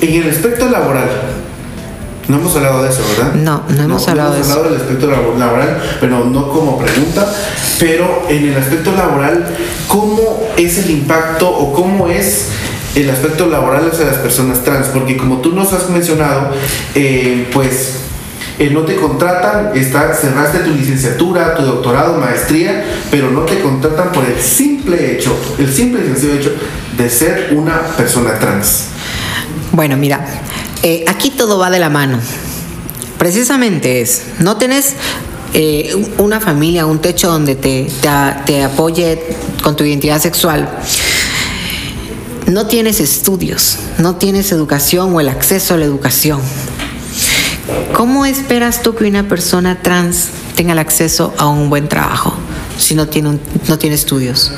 en 0.00 0.22
el 0.22 0.30
aspecto 0.30 0.68
laboral, 0.68 1.08
no 2.28 2.38
hemos 2.38 2.54
hablado 2.56 2.82
de 2.82 2.90
eso, 2.90 3.02
¿verdad? 3.16 3.34
No, 3.34 3.62
no 3.68 3.82
hemos 3.82 4.08
hablado 4.08 4.34
de 4.34 4.40
eso. 4.40 4.52
Hemos 4.52 4.58
hablado 4.58 4.74
del 4.74 4.82
aspecto 4.82 5.38
laboral, 5.38 5.82
pero 6.00 6.24
no 6.24 6.48
como 6.48 6.78
pregunta. 6.78 7.26
Pero 7.78 8.26
en 8.28 8.48
el 8.48 8.56
aspecto 8.56 8.92
laboral, 8.92 9.44
¿cómo 9.88 10.48
es 10.56 10.78
el 10.78 10.90
impacto 10.90 11.48
o 11.48 11.72
cómo 11.72 12.08
es 12.08 12.48
el 12.94 13.10
aspecto 13.10 13.46
laboral 13.46 13.90
hacia 13.92 14.06
las 14.06 14.16
personas 14.16 14.62
trans? 14.62 14.88
Porque 14.88 15.16
como 15.16 15.38
tú 15.38 15.52
nos 15.52 15.72
has 15.72 15.90
mencionado, 15.90 16.50
eh, 16.94 17.48
pues 17.52 17.96
eh, 18.58 18.70
no 18.70 18.82
te 18.82 18.96
contratan, 18.96 19.72
está, 19.74 20.14
cerraste 20.14 20.60
tu 20.60 20.70
licenciatura, 20.70 21.54
tu 21.54 21.62
doctorado, 21.62 22.18
maestría, 22.18 22.84
pero 23.10 23.30
no 23.30 23.40
te 23.40 23.60
contratan 23.60 24.12
por 24.12 24.24
el 24.24 24.40
simple 24.40 24.71
hecho, 24.90 25.36
el 25.58 25.72
simple 25.72 26.02
y 26.02 26.08
sencillo 26.08 26.34
hecho 26.34 26.52
de 26.96 27.10
ser 27.10 27.54
una 27.54 27.80
persona 27.96 28.38
trans. 28.38 28.86
Bueno, 29.72 29.96
mira, 29.96 30.24
eh, 30.82 31.04
aquí 31.06 31.30
todo 31.30 31.58
va 31.58 31.70
de 31.70 31.78
la 31.78 31.88
mano. 31.88 32.18
Precisamente 33.18 34.00
es, 34.00 34.22
no 34.40 34.56
tenés 34.56 34.94
eh, 35.54 35.94
una 36.18 36.40
familia, 36.40 36.86
un 36.86 37.00
techo 37.00 37.30
donde 37.30 37.54
te, 37.54 37.88
te 38.46 38.62
apoye 38.64 39.22
con 39.62 39.76
tu 39.76 39.84
identidad 39.84 40.20
sexual 40.20 40.68
no 42.46 42.66
tienes 42.66 43.00
estudios, 43.00 43.78
no 43.98 44.16
tienes 44.16 44.52
educación 44.52 45.14
o 45.14 45.20
el 45.20 45.28
acceso 45.28 45.74
a 45.74 45.76
la 45.78 45.84
educación. 45.84 46.40
¿Cómo 47.94 48.26
esperas 48.26 48.82
tú 48.82 48.94
que 48.94 49.04
una 49.04 49.28
persona 49.28 49.80
trans 49.80 50.28
tenga 50.56 50.72
el 50.72 50.78
acceso 50.78 51.32
a 51.38 51.46
un 51.46 51.70
buen 51.70 51.88
trabajo? 51.88 52.34
Si 52.82 52.96
no 52.96 53.06
tiene, 53.06 53.38
no 53.68 53.78
tiene 53.78 53.94
estudios 53.94 54.50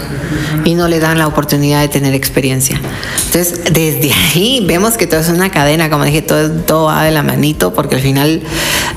y 0.65 0.75
no 0.75 0.89
le 0.89 0.99
dan 0.99 1.19
la 1.19 1.27
oportunidad 1.27 1.83
de 1.83 1.89
tener 1.89 2.15
experiencia. 2.15 2.81
Entonces, 3.27 3.65
desde 3.71 4.13
ahí 4.13 4.65
vemos 4.67 4.97
que 4.97 5.07
todo 5.07 5.21
es 5.21 5.29
una 5.29 5.51
cadena, 5.51 5.91
como 5.91 6.05
dije, 6.05 6.23
todo, 6.23 6.51
todo 6.51 6.85
va 6.87 7.05
de 7.05 7.11
la 7.11 7.23
manito, 7.23 7.75
porque 7.75 7.97
al 7.97 8.01
final 8.01 8.43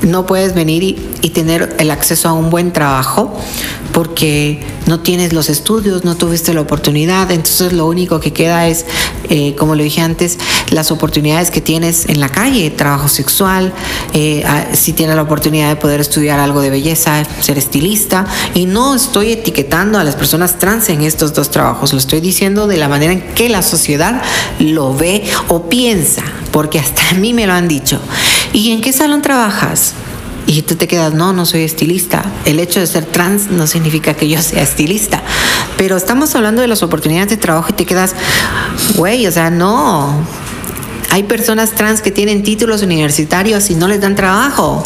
no 0.00 0.24
puedes 0.24 0.54
venir 0.54 0.96
y 1.20 1.30
tener 1.30 1.76
el 1.78 1.90
acceso 1.90 2.30
a 2.30 2.32
un 2.32 2.48
buen 2.48 2.72
trabajo 2.72 3.38
porque 3.98 4.60
no 4.86 5.00
tienes 5.00 5.32
los 5.32 5.50
estudios, 5.50 6.04
no 6.04 6.16
tuviste 6.16 6.54
la 6.54 6.60
oportunidad, 6.60 7.32
entonces 7.32 7.72
lo 7.72 7.86
único 7.86 8.20
que 8.20 8.32
queda 8.32 8.68
es, 8.68 8.86
eh, 9.28 9.56
como 9.56 9.74
lo 9.74 9.82
dije 9.82 10.00
antes, 10.00 10.38
las 10.70 10.92
oportunidades 10.92 11.50
que 11.50 11.60
tienes 11.60 12.08
en 12.08 12.20
la 12.20 12.28
calle, 12.28 12.70
trabajo 12.70 13.08
sexual, 13.08 13.72
eh, 14.12 14.44
si 14.72 14.92
tienes 14.92 15.16
la 15.16 15.22
oportunidad 15.22 15.68
de 15.70 15.74
poder 15.74 16.00
estudiar 16.00 16.38
algo 16.38 16.60
de 16.60 16.70
belleza, 16.70 17.24
ser 17.40 17.58
estilista, 17.58 18.24
y 18.54 18.66
no 18.66 18.94
estoy 18.94 19.32
etiquetando 19.32 19.98
a 19.98 20.04
las 20.04 20.14
personas 20.14 20.60
trans 20.60 20.90
en 20.90 21.02
estos 21.02 21.34
dos 21.34 21.50
trabajos, 21.50 21.92
lo 21.92 21.98
estoy 21.98 22.20
diciendo 22.20 22.68
de 22.68 22.76
la 22.76 22.88
manera 22.88 23.12
en 23.12 23.34
que 23.34 23.48
la 23.48 23.62
sociedad 23.62 24.22
lo 24.60 24.94
ve 24.94 25.24
o 25.48 25.68
piensa, 25.68 26.22
porque 26.52 26.78
hasta 26.78 27.02
a 27.10 27.14
mí 27.14 27.34
me 27.34 27.48
lo 27.48 27.52
han 27.52 27.66
dicho. 27.66 28.00
¿Y 28.52 28.70
en 28.70 28.80
qué 28.80 28.92
salón 28.92 29.22
trabajas? 29.22 29.94
Y 30.48 30.62
tú 30.62 30.76
te 30.76 30.88
quedas, 30.88 31.12
no, 31.12 31.34
no 31.34 31.44
soy 31.44 31.60
estilista. 31.60 32.24
El 32.46 32.58
hecho 32.58 32.80
de 32.80 32.86
ser 32.86 33.04
trans 33.04 33.50
no 33.50 33.66
significa 33.66 34.14
que 34.14 34.30
yo 34.30 34.40
sea 34.40 34.62
estilista. 34.62 35.22
Pero 35.76 35.94
estamos 35.94 36.34
hablando 36.34 36.62
de 36.62 36.68
las 36.68 36.82
oportunidades 36.82 37.28
de 37.28 37.36
trabajo 37.36 37.66
y 37.68 37.74
te 37.74 37.84
quedas, 37.84 38.14
güey, 38.96 39.26
o 39.26 39.30
sea, 39.30 39.50
no. 39.50 40.26
Hay 41.10 41.24
personas 41.24 41.72
trans 41.72 42.00
que 42.00 42.10
tienen 42.10 42.42
títulos 42.42 42.82
universitarios 42.82 43.68
y 43.68 43.74
no 43.74 43.88
les 43.88 44.00
dan 44.00 44.16
trabajo. 44.16 44.82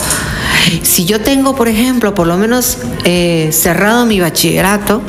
Si 0.83 1.05
yo 1.05 1.21
tengo, 1.21 1.55
por 1.55 1.69
ejemplo, 1.69 2.13
por 2.13 2.27
lo 2.27 2.37
menos 2.39 2.79
eh, 3.05 3.51
cerrado 3.53 4.05
mi 4.05 4.19
bachillerato, 4.19 5.01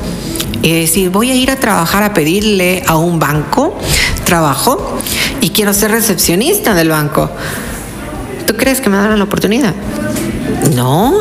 y 0.62 0.72
decir, 0.72 1.10
voy 1.10 1.30
a 1.30 1.36
ir 1.36 1.52
a 1.52 1.58
trabajar 1.58 2.04
a 2.04 2.14
pedirle 2.14 2.84
a 2.88 2.96
un 2.96 3.20
banco 3.20 3.78
trabajo 4.24 4.98
y 5.42 5.50
quiero 5.50 5.74
ser 5.74 5.92
recepcionista 5.92 6.74
del 6.74 6.90
banco. 6.90 7.30
¿Tú 8.46 8.56
crees 8.56 8.80
que 8.80 8.90
me 8.90 8.96
dan 8.96 9.18
la 9.18 9.26
oportunidad? 9.26 9.74
No, 10.76 11.14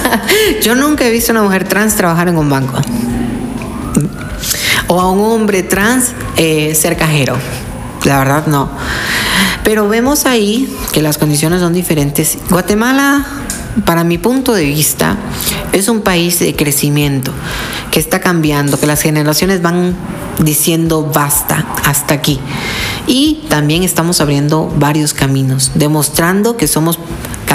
yo 0.62 0.74
nunca 0.74 1.06
he 1.06 1.10
visto 1.10 1.32
a 1.32 1.34
una 1.34 1.42
mujer 1.42 1.68
trans 1.68 1.96
trabajar 1.96 2.28
en 2.28 2.38
un 2.38 2.48
banco. 2.48 2.78
O 4.88 5.00
a 5.00 5.10
un 5.10 5.20
hombre 5.20 5.62
trans 5.62 6.12
eh, 6.36 6.74
ser 6.74 6.96
cajero. 6.96 7.36
La 8.04 8.18
verdad 8.18 8.46
no. 8.46 8.70
Pero 9.64 9.88
vemos 9.88 10.26
ahí 10.26 10.72
que 10.92 11.02
las 11.02 11.18
condiciones 11.18 11.60
son 11.60 11.72
diferentes. 11.72 12.38
Guatemala, 12.48 13.26
para 13.84 14.04
mi 14.04 14.16
punto 14.16 14.54
de 14.54 14.64
vista, 14.64 15.16
es 15.72 15.88
un 15.88 16.02
país 16.02 16.38
de 16.38 16.54
crecimiento, 16.54 17.32
que 17.90 17.98
está 17.98 18.20
cambiando, 18.20 18.78
que 18.78 18.86
las 18.86 19.02
generaciones 19.02 19.62
van 19.62 19.94
diciendo 20.38 21.10
basta, 21.12 21.66
hasta 21.84 22.14
aquí. 22.14 22.38
Y 23.06 23.44
también 23.48 23.82
estamos 23.82 24.20
abriendo 24.20 24.72
varios 24.78 25.12
caminos, 25.12 25.72
demostrando 25.74 26.56
que 26.56 26.68
somos 26.68 26.98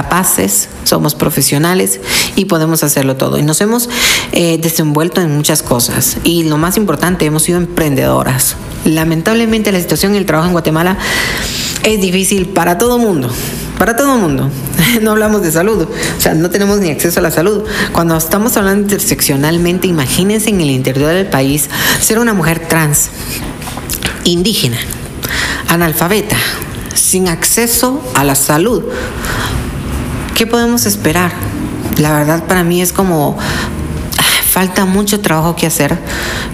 capaces, 0.01 0.67
somos 0.83 1.13
profesionales 1.13 1.99
y 2.35 2.45
podemos 2.45 2.83
hacerlo 2.83 3.17
todo. 3.17 3.37
Y 3.37 3.43
nos 3.43 3.61
hemos 3.61 3.87
eh, 4.31 4.57
desenvuelto 4.59 5.21
en 5.21 5.35
muchas 5.35 5.61
cosas. 5.61 6.17
Y 6.23 6.43
lo 6.43 6.57
más 6.57 6.75
importante, 6.77 7.25
hemos 7.25 7.43
sido 7.43 7.59
emprendedoras. 7.59 8.55
Lamentablemente 8.83 9.71
la 9.71 9.79
situación 9.79 10.13
en 10.13 10.17
el 10.17 10.25
trabajo 10.25 10.47
en 10.47 10.53
Guatemala 10.53 10.97
es 11.83 12.01
difícil 12.01 12.47
para 12.47 12.79
todo 12.79 12.97
mundo. 12.97 13.29
Para 13.77 13.95
todo 13.95 14.15
el 14.15 14.21
mundo. 14.21 14.49
No 15.01 15.11
hablamos 15.11 15.43
de 15.43 15.51
salud. 15.51 15.83
O 15.83 16.21
sea, 16.21 16.33
no 16.33 16.49
tenemos 16.49 16.79
ni 16.79 16.89
acceso 16.89 17.19
a 17.19 17.23
la 17.23 17.31
salud. 17.31 17.63
Cuando 17.93 18.17
estamos 18.17 18.57
hablando 18.57 18.81
interseccionalmente, 18.81 19.87
imagínense 19.87 20.49
en 20.49 20.59
el 20.59 20.71
interior 20.71 21.13
del 21.13 21.27
país 21.27 21.69
ser 22.01 22.17
una 22.17 22.33
mujer 22.33 22.67
trans, 22.67 23.09
indígena, 24.23 24.77
analfabeta, 25.67 26.35
sin 26.95 27.27
acceso 27.27 28.01
a 28.15 28.23
la 28.23 28.35
salud. 28.35 28.83
¿Qué 30.41 30.47
podemos 30.47 30.87
esperar? 30.87 31.31
La 31.99 32.11
verdad 32.13 32.45
para 32.45 32.63
mí 32.63 32.81
es 32.81 32.93
como 32.93 33.37
ah, 33.37 34.23
falta 34.49 34.85
mucho 34.85 35.19
trabajo 35.19 35.55
que 35.55 35.67
hacer, 35.67 35.95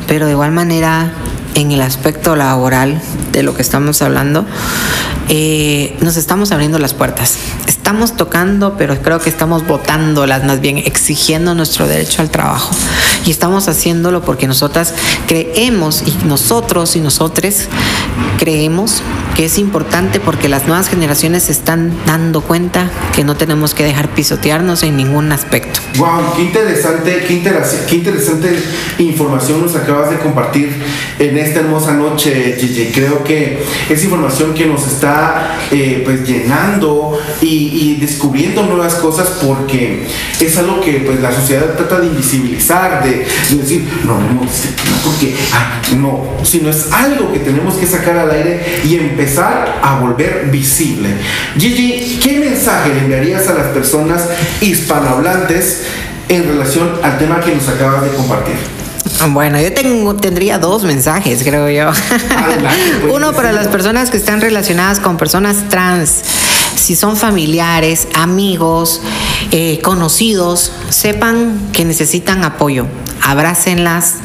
pero 0.09 0.25
de 0.25 0.33
igual 0.33 0.51
manera 0.51 1.13
en 1.55 1.71
el 1.71 1.79
aspecto 1.79 2.35
laboral 2.35 3.01
de 3.31 3.43
lo 3.43 3.55
que 3.55 3.61
estamos 3.61 4.01
hablando, 4.01 4.45
eh, 5.29 5.95
nos 6.01 6.17
estamos 6.17 6.51
abriendo 6.51 6.79
las 6.79 6.93
puertas. 6.93 7.37
Estamos 7.65 8.17
tocando, 8.17 8.75
pero 8.77 9.01
creo 9.01 9.19
que 9.19 9.29
estamos 9.29 9.65
votándolas, 9.65 10.43
más 10.43 10.59
bien 10.59 10.79
exigiendo 10.79 11.55
nuestro 11.55 11.87
derecho 11.87 12.21
al 12.21 12.29
trabajo. 12.29 12.75
Y 13.25 13.31
estamos 13.31 13.69
haciéndolo 13.69 14.21
porque 14.21 14.47
nosotras 14.47 14.93
creemos, 15.27 16.03
y 16.05 16.25
nosotros 16.25 16.97
y 16.97 16.99
nosotres 16.99 17.69
creemos 18.37 19.01
que 19.37 19.45
es 19.45 19.59
importante 19.59 20.19
porque 20.19 20.49
las 20.49 20.65
nuevas 20.65 20.89
generaciones 20.89 21.43
se 21.43 21.51
están 21.51 21.93
dando 22.07 22.41
cuenta 22.41 22.89
que 23.15 23.23
no 23.23 23.37
tenemos 23.37 23.75
que 23.75 23.83
dejar 23.83 24.09
pisotearnos 24.09 24.81
en 24.81 24.97
ningún 24.97 25.31
aspecto. 25.31 25.79
Wow, 25.97 26.33
qué 26.35 26.41
interesante, 26.41 27.23
qué, 27.27 27.43
qué 27.87 27.95
interesante 27.97 28.59
información 28.97 29.61
nos 29.61 29.75
acabas 29.75 30.09
de 30.09 30.17
compartir 30.17 30.71
en 31.19 31.37
esta 31.37 31.59
hermosa 31.59 31.93
noche, 31.93 32.57
Gigi. 32.59 32.91
Creo 32.91 33.23
que 33.23 33.63
es 33.87 34.03
información 34.03 34.55
que 34.55 34.65
nos 34.65 34.87
está 34.87 35.59
eh, 35.69 36.01
pues 36.03 36.27
llenando 36.27 37.19
y, 37.39 37.97
descubriendo 37.97 38.63
nuevas 38.63 38.95
cosas 38.95 39.39
porque 39.45 40.07
es 40.39 40.57
algo 40.57 40.81
que 40.81 40.93
pues 41.05 41.19
la 41.19 41.31
sociedad 41.31 41.75
trata 41.75 41.99
de 41.99 42.07
invisibilizar, 42.07 43.03
de, 43.03 43.27
decir, 43.55 43.87
no, 44.03 44.19
no, 44.19 44.33
no, 44.33 44.47
porque, 45.03 45.35
ah, 45.53 45.79
no, 45.95 46.37
sino 46.43 46.69
es 46.69 46.91
algo 46.91 47.31
que 47.31 47.39
tenemos 47.39 47.75
que 47.75 47.85
sacar 47.85 48.17
al 48.17 48.31
aire 48.31 48.81
y 48.83 48.95
empezar 48.95 49.26
a 49.37 49.99
volver 49.99 50.49
visible. 50.51 51.09
Gigi, 51.57 52.19
¿qué 52.21 52.39
mensaje 52.39 52.93
le 52.93 53.01
enviarías 53.01 53.47
a 53.47 53.53
las 53.53 53.67
personas 53.67 54.21
hispanohablantes 54.61 55.83
en 56.29 56.47
relación 56.47 56.91
al 57.03 57.17
tema 57.17 57.39
que 57.39 57.55
nos 57.55 57.67
acabas 57.67 58.03
de 58.03 58.09
compartir? 58.09 58.55
Bueno, 59.29 59.59
yo 59.59 59.73
tengo, 59.73 60.15
tendría 60.15 60.59
dos 60.59 60.83
mensajes, 60.83 61.43
creo 61.43 61.69
yo. 61.69 61.91
Pues, 63.01 63.13
Uno 63.13 63.33
para 63.33 63.51
las 63.51 63.67
personas 63.67 64.09
que 64.09 64.17
están 64.17 64.41
relacionadas 64.41 64.99
con 64.99 65.17
personas 65.17 65.69
trans. 65.69 66.21
Si 66.75 66.95
son 66.95 67.17
familiares, 67.17 68.07
amigos, 68.13 69.01
eh, 69.51 69.79
conocidos, 69.81 70.71
sepan 70.89 71.69
que 71.73 71.85
necesitan 71.85 72.43
apoyo. 72.43 72.85
Abrácenlas, 73.21 74.15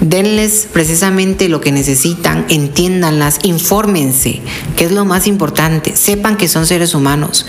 denles 0.00 0.68
precisamente 0.72 1.48
lo 1.48 1.60
que 1.60 1.72
necesitan, 1.72 2.46
entiéndanlas, 2.48 3.38
infórmense, 3.42 4.40
que 4.76 4.84
es 4.84 4.92
lo 4.92 5.04
más 5.04 5.26
importante, 5.26 5.96
sepan 5.96 6.36
que 6.36 6.48
son 6.48 6.66
seres 6.66 6.94
humanos, 6.94 7.46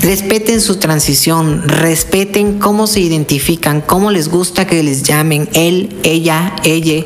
respeten 0.00 0.60
su 0.60 0.76
transición, 0.76 1.62
respeten 1.66 2.58
cómo 2.58 2.86
se 2.86 3.00
identifican, 3.00 3.80
cómo 3.80 4.10
les 4.10 4.28
gusta 4.28 4.66
que 4.66 4.82
les 4.82 5.02
llamen 5.02 5.48
él, 5.52 5.96
ella, 6.02 6.54
ella. 6.64 7.04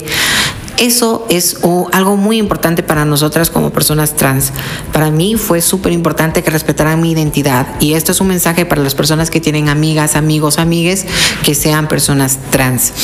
Eso 0.81 1.27
es 1.29 1.59
algo 1.93 2.17
muy 2.17 2.39
importante 2.39 2.83
para 2.83 3.05
nosotras 3.05 3.51
como 3.51 3.71
personas 3.71 4.17
trans. 4.17 4.51
Para 4.95 5.11
mí 5.11 5.35
fue 5.37 5.61
súper 5.61 5.93
importante 5.93 6.43
que 6.43 6.51
respetaran 6.51 7.03
mi 7.03 7.13
identidad 7.13 7.67
y 7.81 7.93
esto 7.93 8.13
es 8.13 8.21
un 8.23 8.29
mensaje 8.29 8.65
para 8.65 8.83
las 8.83 8.95
personas 8.95 9.29
que 9.29 9.43
tienen 9.43 9.69
amigas, 9.69 10.17
amigos, 10.17 10.59
amigues 10.59 11.05
que 11.45 11.55
sean 11.55 11.87
personas 11.87 12.39
trans. 12.51 12.95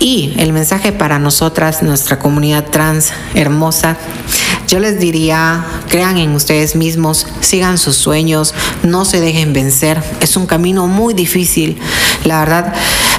Y 0.00 0.34
el 0.38 0.52
mensaje 0.52 0.92
para 0.92 1.18
nosotras, 1.18 1.82
nuestra 1.82 2.18
comunidad 2.18 2.66
trans 2.70 3.12
hermosa, 3.34 3.96
yo 4.66 4.78
les 4.78 4.98
diría, 4.98 5.64
crean 5.88 6.16
en 6.18 6.34
ustedes 6.34 6.74
mismos, 6.74 7.26
sigan 7.40 7.78
sus 7.78 7.96
sueños, 7.96 8.54
no 8.82 9.04
se 9.04 9.20
dejen 9.20 9.52
vencer. 9.52 10.02
Es 10.20 10.36
un 10.36 10.46
camino 10.46 10.86
muy 10.86 11.14
difícil. 11.14 11.78
La 12.24 12.40
verdad, 12.40 12.74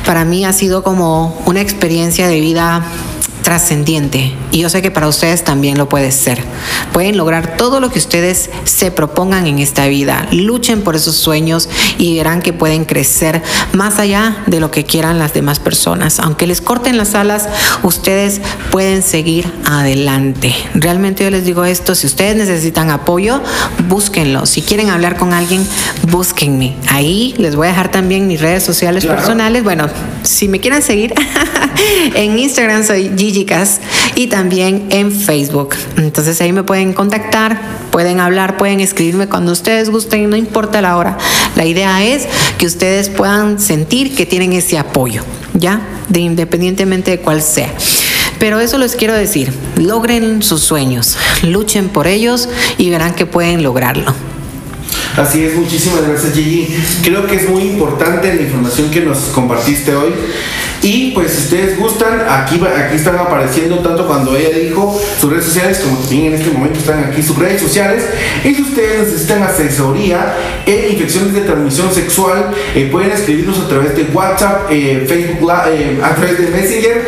para 0.05 0.25
mí 0.25 0.45
ha 0.45 0.53
sido 0.53 0.83
como 0.83 1.41
una 1.45 1.61
experiencia 1.61 2.27
de 2.27 2.39
vida 2.39 2.83
trascendiente. 3.45 4.34
Y 4.51 4.62
yo 4.62 4.69
sé 4.71 4.81
que 4.81 4.89
para 4.89 5.08
ustedes 5.08 5.43
también 5.43 5.77
lo 5.77 5.88
puede 5.88 6.12
ser. 6.12 6.41
Pueden 6.93 7.15
lograr 7.15 7.58
todo 7.58 7.79
lo 7.79 7.91
que 7.91 7.99
ustedes 7.99 8.49
se 8.63 8.89
propongan 8.89 9.45
en 9.45 9.60
esta 9.60 9.86
vida. 9.86 10.27
Luchen 10.31 10.81
por 10.81 10.95
esos 10.95 11.15
sueños 11.15 11.69
y 11.99 12.17
verán 12.17 12.41
que 12.41 12.53
pueden 12.53 12.86
crecer 12.86 13.43
más 13.71 13.99
allá 13.99 14.43
de 14.47 14.60
lo 14.60 14.71
que 14.71 14.84
quieran 14.84 15.19
las 15.19 15.36
demás 15.36 15.60
personas. 15.60 16.19
Aunque 16.19 16.47
les 16.47 16.60
corten 16.60 16.97
las 16.97 17.13
alas, 17.13 17.47
ustedes 17.84 18.41
pueden 18.71 19.03
seguir 19.03 19.45
adelante. 19.65 20.55
Realmente 20.73 21.23
yo 21.23 21.29
les 21.29 21.45
digo 21.45 21.65
esto, 21.65 21.93
si 21.93 22.08
ustedes 22.08 22.36
necesitan 22.36 22.89
apoyo, 22.89 23.43
búsquenlo. 23.88 24.47
Si 24.47 24.63
quieren 24.63 24.89
hablar 24.89 25.17
con 25.17 25.34
alguien, 25.34 25.63
búsquenme. 26.10 26.73
Ahí 26.88 27.36
les 27.38 27.55
voy 27.55 27.67
a 27.67 27.69
dejar 27.69 27.91
también 27.91 28.25
mis 28.25 28.41
redes 28.41 28.63
sociales 28.63 29.05
personales. 29.05 29.63
Bueno, 29.63 29.88
si 30.23 30.47
me 30.47 30.60
quieren 30.60 30.81
seguir, 30.81 31.13
en 32.15 32.39
Instagram 32.39 32.84
soy 32.84 33.12
Gigi 33.15 33.34
y 34.15 34.27
también 34.27 34.87
en 34.91 35.11
Facebook. 35.11 35.75
Entonces 35.97 36.39
ahí 36.41 36.53
me 36.53 36.63
pueden 36.63 36.93
contactar, 36.93 37.59
pueden 37.91 38.19
hablar, 38.19 38.57
pueden 38.57 38.79
escribirme 38.79 39.27
cuando 39.27 39.51
ustedes 39.51 39.89
gusten, 39.89 40.29
no 40.29 40.36
importa 40.36 40.81
la 40.81 40.97
hora. 40.97 41.17
La 41.55 41.65
idea 41.65 42.03
es 42.03 42.27
que 42.57 42.65
ustedes 42.65 43.09
puedan 43.09 43.59
sentir 43.59 44.15
que 44.15 44.25
tienen 44.25 44.53
ese 44.53 44.77
apoyo. 44.77 45.23
ya, 45.53 45.81
de 46.09 46.19
independientemente 46.19 47.11
de 47.11 47.19
cuál 47.19 47.41
sea. 47.41 47.73
Pero 48.39 48.59
eso 48.59 48.77
les 48.77 48.95
quiero 48.95 49.13
decir, 49.13 49.53
logren 49.77 50.43
sus 50.43 50.61
sueños, 50.61 51.17
luchen 51.43 51.88
por 51.89 52.07
ellos 52.07 52.49
y 52.77 52.89
verán 52.89 53.15
que 53.15 53.25
pueden 53.25 53.63
lograrlo. 53.63 54.13
Así 55.17 55.45
es, 55.45 55.55
muchísimas 55.55 56.05
gracias 56.05 56.33
Gigi. 56.33 56.75
Creo 57.03 57.25
que 57.25 57.36
es 57.38 57.49
muy 57.49 57.63
importante 57.63 58.33
la 58.33 58.41
información 58.41 58.91
que 58.91 59.01
nos 59.01 59.17
compartiste 59.33 59.95
hoy. 59.95 60.09
Y 60.82 61.11
pues 61.11 61.32
si 61.32 61.38
ustedes 61.43 61.80
gustan, 61.80 62.21
aquí, 62.30 62.61
aquí 62.63 62.95
están 62.95 63.17
apareciendo 63.17 63.80
tanto 63.80 64.07
cuando 64.07 64.36
ella 64.36 64.57
dijo 64.57 64.99
sus 65.19 65.32
redes 65.32 65.45
sociales 65.45 65.80
como 65.80 65.97
también 65.97 66.28
en 66.28 66.34
este 66.36 66.51
momento 66.51 66.80
están 66.80 67.03
aquí 67.03 67.21
sus 67.21 67.38
redes 67.38 67.61
sociales. 67.61 68.03
Y 68.43 68.53
si 68.53 68.61
ustedes 68.61 69.07
necesitan 69.07 69.43
asesoría 69.43 70.36
en 70.65 70.91
infecciones 70.93 71.34
de 71.34 71.41
transmisión 71.41 71.93
sexual, 71.93 72.51
eh, 72.76 72.89
pueden 72.91 73.11
escribirnos 73.11 73.59
a 73.59 73.67
través 73.67 73.95
de 73.95 74.03
WhatsApp, 74.13 74.69
eh, 74.69 75.05
Facebook, 75.07 75.51
eh, 75.67 75.99
a 76.03 76.15
través 76.15 76.38
de 76.38 76.47
Messenger. 76.49 77.05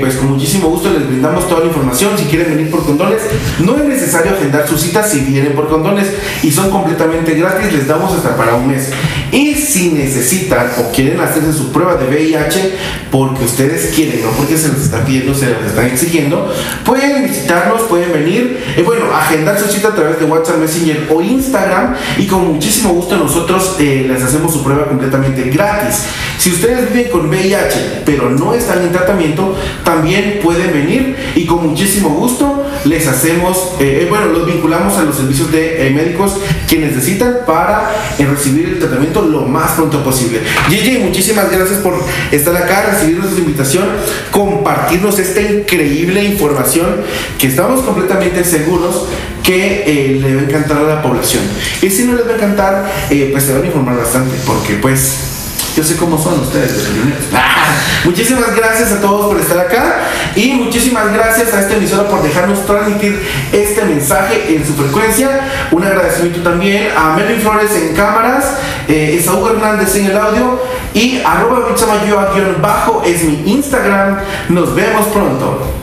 pues 0.00 0.16
con 0.16 0.32
muchísimo 0.32 0.68
gusto 0.68 0.90
les 0.90 1.06
brindamos 1.06 1.48
toda 1.48 1.60
la 1.60 1.66
información. 1.66 2.16
Si 2.16 2.24
quieren 2.24 2.54
venir 2.56 2.70
por 2.70 2.84
condones, 2.84 3.22
no 3.58 3.76
es 3.76 3.84
necesario 3.84 4.32
agendar 4.32 4.66
su 4.68 4.78
cita 4.78 5.02
si 5.02 5.20
vienen 5.20 5.52
por 5.52 5.68
condones 5.68 6.08
y 6.42 6.50
son 6.50 6.70
completamente 6.70 7.34
gratis. 7.34 7.72
Les 7.72 7.86
damos 7.86 8.12
hasta 8.12 8.36
para 8.36 8.54
un 8.54 8.68
mes. 8.68 8.90
Y 9.32 9.54
si 9.54 9.90
necesitan 9.92 10.70
o 10.78 10.90
quieren 10.92 11.20
hacerse 11.20 11.52
su 11.52 11.72
prueba 11.72 11.94
de 11.96 12.06
VIH, 12.06 12.72
porque 13.10 13.44
ustedes 13.44 13.92
quieren, 13.94 14.22
no 14.22 14.30
porque 14.30 14.56
se 14.56 14.68
les 14.68 14.82
está 14.82 15.04
pidiendo, 15.04 15.34
se 15.34 15.46
les 15.46 15.66
están 15.66 15.86
exigiendo, 15.86 16.52
pueden 16.84 17.24
visitarnos, 17.28 17.82
pueden 17.82 18.12
venir, 18.12 18.62
eh, 18.76 18.82
bueno, 18.82 19.12
agendar 19.12 19.58
su 19.58 19.66
cita 19.66 19.88
a 19.88 19.94
través 19.94 20.18
de 20.18 20.26
WhatsApp 20.26 20.58
Messenger 20.58 21.08
o 21.12 21.20
Instagram. 21.20 21.94
Y 22.18 22.26
con 22.26 22.46
muchísimo 22.52 22.94
gusto 22.94 23.16
nosotros 23.16 23.76
eh, 23.78 24.06
les 24.08 24.22
hacemos 24.22 24.52
su 24.52 24.62
prueba 24.62 24.86
completamente 24.86 25.42
gratis. 25.50 26.04
Si 26.38 26.50
ustedes 26.50 26.92
viven 26.92 27.10
con 27.10 27.28
VIH 27.28 28.02
pero 28.04 28.30
no 28.30 28.54
están 28.54 28.82
en 28.82 28.92
tratamiento, 28.92 29.56
también 29.84 30.40
pueden 30.42 30.72
venir. 30.72 31.16
Y 31.34 31.46
con 31.46 31.68
muchísimo 31.68 32.10
gusto 32.10 32.64
les 32.84 33.06
hacemos, 33.06 33.72
eh, 33.80 34.06
bueno, 34.08 34.26
los 34.26 34.46
vinculamos 34.46 34.96
a 34.96 35.02
los 35.02 35.16
servicios 35.16 35.50
de 35.52 35.90
médicos 35.94 36.36
que 36.68 36.78
necesitan 36.78 37.38
para 37.46 37.90
recibir 38.18 38.68
el 38.68 38.78
tratamiento 38.78 39.22
lo 39.22 39.42
más 39.42 39.72
pronto 39.72 40.02
posible. 40.02 40.40
Gigi, 40.68 40.98
muchísimas 40.98 41.50
gracias 41.50 41.78
por 41.80 41.94
estar 42.30 42.56
acá, 42.56 42.90
recibir 42.92 43.18
nuestra 43.18 43.40
invitación, 43.40 43.84
compartirnos 44.30 45.18
esta 45.18 45.40
increíble 45.40 46.24
información 46.24 47.02
que 47.38 47.48
estamos 47.48 47.82
completamente 47.82 48.44
seguros 48.44 49.06
que 49.42 49.84
eh, 49.86 50.20
le 50.20 50.34
va 50.36 50.42
a 50.42 50.44
encantar 50.44 50.78
a 50.78 50.82
la 50.82 51.02
población. 51.02 51.42
Y 51.82 51.90
si 51.90 52.04
no 52.04 52.14
les 52.14 52.26
va 52.26 52.32
a 52.32 52.34
encantar, 52.36 52.92
eh, 53.10 53.28
pues 53.32 53.44
se 53.44 53.52
van 53.52 53.62
a 53.62 53.66
informar 53.66 53.96
bastante, 53.96 54.36
porque 54.46 54.74
pues 54.74 55.39
yo 55.80 55.86
sé 55.86 55.96
cómo 55.96 56.22
son 56.22 56.40
ustedes 56.40 56.74
los 56.74 56.82
primeros. 56.88 57.24
muchísimas 58.04 58.54
gracias 58.54 58.92
a 58.92 59.00
todos 59.00 59.28
por 59.28 59.40
estar 59.40 59.58
acá 59.58 60.00
y 60.36 60.52
muchísimas 60.52 61.10
gracias 61.10 61.54
a 61.54 61.60
esta 61.60 61.74
emisora 61.74 62.06
por 62.06 62.22
dejarnos 62.22 62.66
transmitir 62.66 63.18
este 63.50 63.82
mensaje 63.86 64.54
en 64.54 64.66
su 64.66 64.74
frecuencia. 64.74 65.40
Un 65.70 65.82
agradecimiento 65.82 66.42
también 66.42 66.90
a 66.94 67.16
Melvin 67.16 67.40
Flores 67.40 67.70
en 67.72 67.94
cámaras, 67.94 68.56
eh, 68.88 69.24
Hernández 69.26 69.96
en 69.96 70.06
el 70.06 70.18
audio 70.18 70.60
y 70.92 71.22
arroba 71.24 71.74
bajo 72.60 73.02
es 73.06 73.24
mi 73.24 73.42
Instagram. 73.50 74.18
Nos 74.50 74.74
vemos 74.74 75.06
pronto. 75.06 75.79